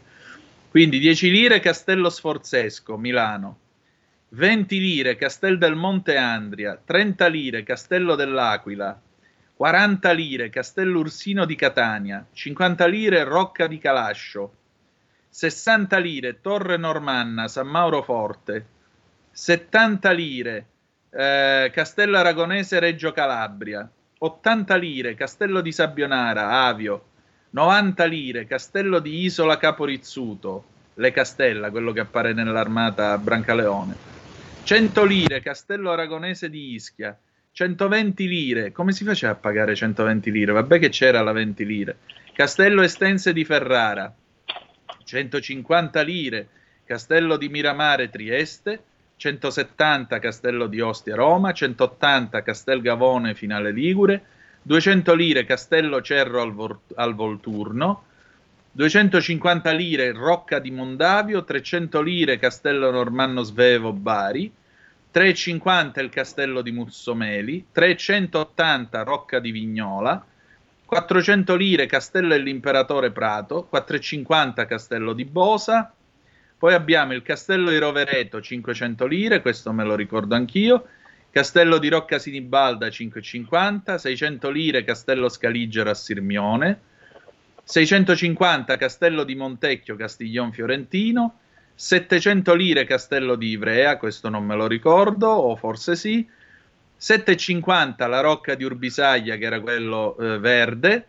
[0.76, 3.60] Quindi 10 lire Castello Sforzesco, Milano,
[4.32, 9.02] 20 lire Castel del Monte Andria, 30 lire Castello dell'Aquila,
[9.56, 14.54] 40 lire Castello Ursino di Catania, 50 lire Rocca di Calascio,
[15.30, 18.66] 60 lire Torre Normanna, San Mauro Forte,
[19.32, 20.66] 70 lire
[21.10, 27.14] eh, Castello Aragonese Reggio Calabria, 80 lire Castello di Sabbionara, Avio,
[27.56, 30.66] 90 lire Castello di Isola Caporizzuto,
[30.96, 33.96] Le Castella, quello che appare nell'armata Brancaleone,
[34.62, 37.18] 100 lire Castello Aragonese di Ischia,
[37.54, 40.52] 120 lire, come si faceva a pagare 120 lire?
[40.52, 41.98] Vabbè che c'era la 20 lire.
[42.34, 44.14] Castello Estense di Ferrara,
[45.06, 46.48] 150 lire
[46.84, 48.84] Castello di Miramare Trieste,
[49.16, 54.24] 170 Castello di Ostia Roma, 180 Castel Gavone Finale Ligure,
[54.68, 58.04] 200 lire Castello Cerro al, Vor- al Volturno,
[58.72, 64.52] 250 lire Rocca di Mondavio, 300 lire Castello Normanno Svevo Bari,
[65.14, 70.26] 3,50 il Castello di Mussomeli, 380 Rocca di Vignola,
[70.84, 75.94] 400 lire Castello dell'Imperatore Prato, 4,50 Castello di Bosa,
[76.58, 80.88] poi abbiamo il Castello di Rovereto 500 lire, questo me lo ricordo anch'io,
[81.36, 86.80] Castello di Rocca Sinibalda 5,50, 600 lire Castello Scaligero a Sirmione,
[87.62, 91.40] 650 Castello di Montecchio Castiglion Fiorentino,
[91.76, 96.26] 700 lire Castello di Ivrea, questo non me lo ricordo, o forse sì,
[96.98, 101.08] 7,50 la Rocca di Urbisaglia, che era quello eh, verde,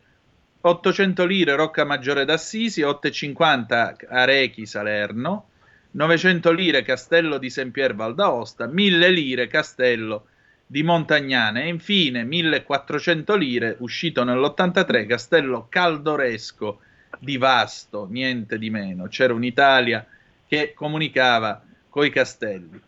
[0.60, 5.50] 800 lire Rocca Maggiore d'Assisi, 8,50 Arechi Salerno,
[5.96, 10.26] 900 lire Castello di Sempier Val d'Aosta, 1000 lire Castello
[10.66, 16.80] di Montagnane e infine 1400 lire, uscito nell'83, Castello Caldoresco
[17.18, 19.08] di Vasto, niente di meno.
[19.08, 20.06] C'era un'Italia
[20.46, 22.78] che comunicava coi castelli.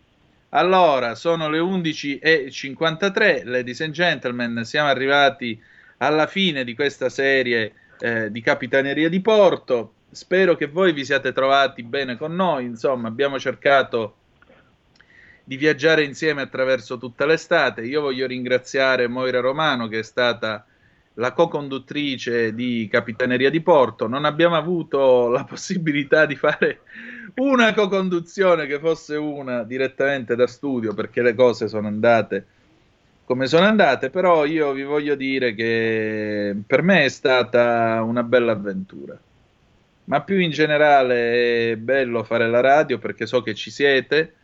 [0.51, 5.59] Allora, sono le 11.53, ladies and gentlemen, siamo arrivati
[5.99, 9.95] alla fine di questa serie eh, di Capitaneria di Porto.
[10.11, 14.17] Spero che voi vi siate trovati bene con noi, insomma, abbiamo cercato
[15.45, 17.83] di viaggiare insieme attraverso tutta l'estate.
[17.83, 20.67] Io voglio ringraziare Moira Romano che è stata
[21.15, 24.07] la co-conduttrice di Capitaneria di Porto.
[24.07, 26.81] Non abbiamo avuto la possibilità di fare
[27.37, 32.47] una co-conduzione che fosse una direttamente da studio perché le cose sono andate
[33.29, 38.53] come sono andate, però io vi voglio dire che per me è stata una bella
[38.53, 39.19] avventura.
[40.09, 44.35] Ma più in generale è bello fare la radio perché so che ci siete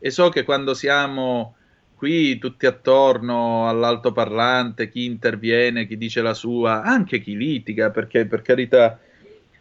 [0.00, 1.54] e so che quando siamo
[1.94, 8.42] qui tutti attorno all'altoparlante, chi interviene, chi dice la sua, anche chi litiga, perché per
[8.42, 8.98] carità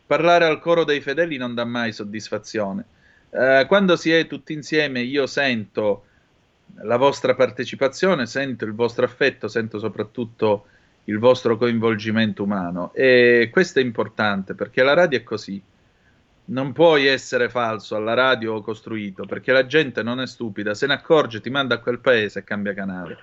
[0.06, 2.84] parlare al coro dei fedeli non dà mai soddisfazione.
[3.30, 6.06] Eh, quando si è tutti insieme io sento
[6.82, 10.66] la vostra partecipazione, sento il vostro affetto, sento soprattutto
[11.06, 15.62] il vostro coinvolgimento umano e questo è importante perché la radio è così.
[16.48, 20.94] Non puoi essere falso alla radio costruito perché la gente non è stupida, se ne
[20.94, 23.18] accorge, ti manda a quel paese e cambia canale.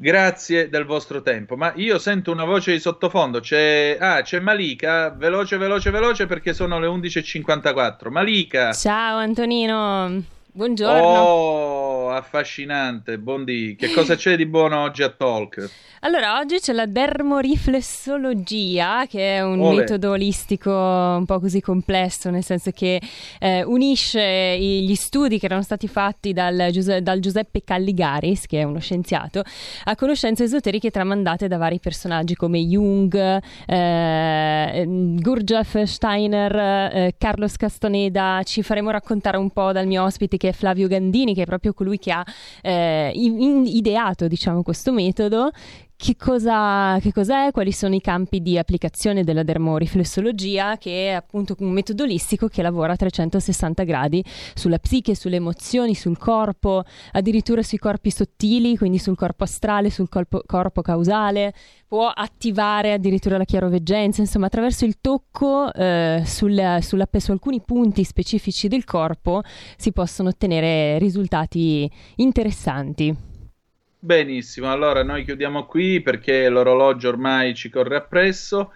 [0.00, 5.10] Grazie del vostro tempo, ma io sento una voce di sottofondo, c'è, ah, c'è Malika,
[5.10, 8.08] veloce, veloce, veloce perché sono le 11.54.
[8.08, 8.72] Malika!
[8.72, 10.37] Ciao Antonino!
[10.58, 11.20] Buongiorno.
[11.20, 13.16] Oh, affascinante.
[13.16, 13.76] Buondì.
[13.78, 15.70] Che cosa c'è di buono oggi a Talk?
[16.00, 19.78] Allora, oggi c'è la dermoriflessologia, che è un Olè.
[19.78, 23.00] metodo olistico un po' così complesso, nel senso che
[23.40, 28.64] eh, unisce gli studi che erano stati fatti dal, Giuse- dal Giuseppe Calligaris, che è
[28.64, 29.42] uno scienziato,
[29.84, 38.40] a conoscenze esoteriche tramandate da vari personaggi come Jung, eh, Gurdjieff, Steiner, eh, Carlos Castaneda.
[38.44, 41.72] Ci faremo raccontare un po' dal mio ospite che è Flavio Gandini, che è proprio
[41.72, 42.24] colui che ha
[42.62, 45.50] eh, in- ideato diciamo, questo metodo.
[46.00, 47.50] Che, cosa, che cos'è?
[47.50, 52.62] Quali sono i campi di applicazione della dermoriflessologia, che è appunto un metodo olistico che
[52.62, 58.98] lavora a 360 gradi sulla psiche, sulle emozioni, sul corpo, addirittura sui corpi sottili, quindi
[58.98, 61.52] sul corpo astrale, sul corpo, corpo causale,
[61.88, 68.04] può attivare addirittura la chiaroveggenza, insomma attraverso il tocco eh, sul- sulla- su alcuni punti
[68.04, 69.42] specifici del corpo
[69.76, 73.27] si possono ottenere risultati interessanti.
[74.00, 78.72] Benissimo, allora noi chiudiamo qui perché l'orologio ormai ci corre appresso.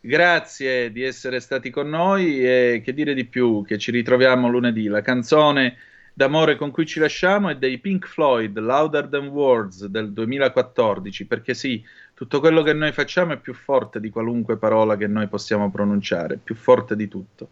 [0.00, 4.88] Grazie di essere stati con noi e che dire di più, che ci ritroviamo lunedì.
[4.88, 5.76] La canzone
[6.12, 11.54] d'amore con cui ci lasciamo è dei Pink Floyd, Louder Than Words del 2014, perché
[11.54, 11.80] sì,
[12.12, 16.36] tutto quello che noi facciamo è più forte di qualunque parola che noi possiamo pronunciare,
[16.42, 17.50] più forte di tutto.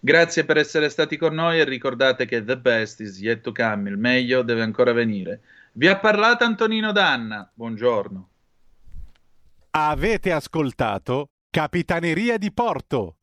[0.00, 3.90] Grazie per essere stati con noi e ricordate che the best is yet to come,
[3.90, 5.40] il meglio deve ancora venire.
[5.72, 8.28] Vi ha parlato Antonino Danna, buongiorno.
[9.70, 13.19] Avete ascoltato Capitaneria di Porto.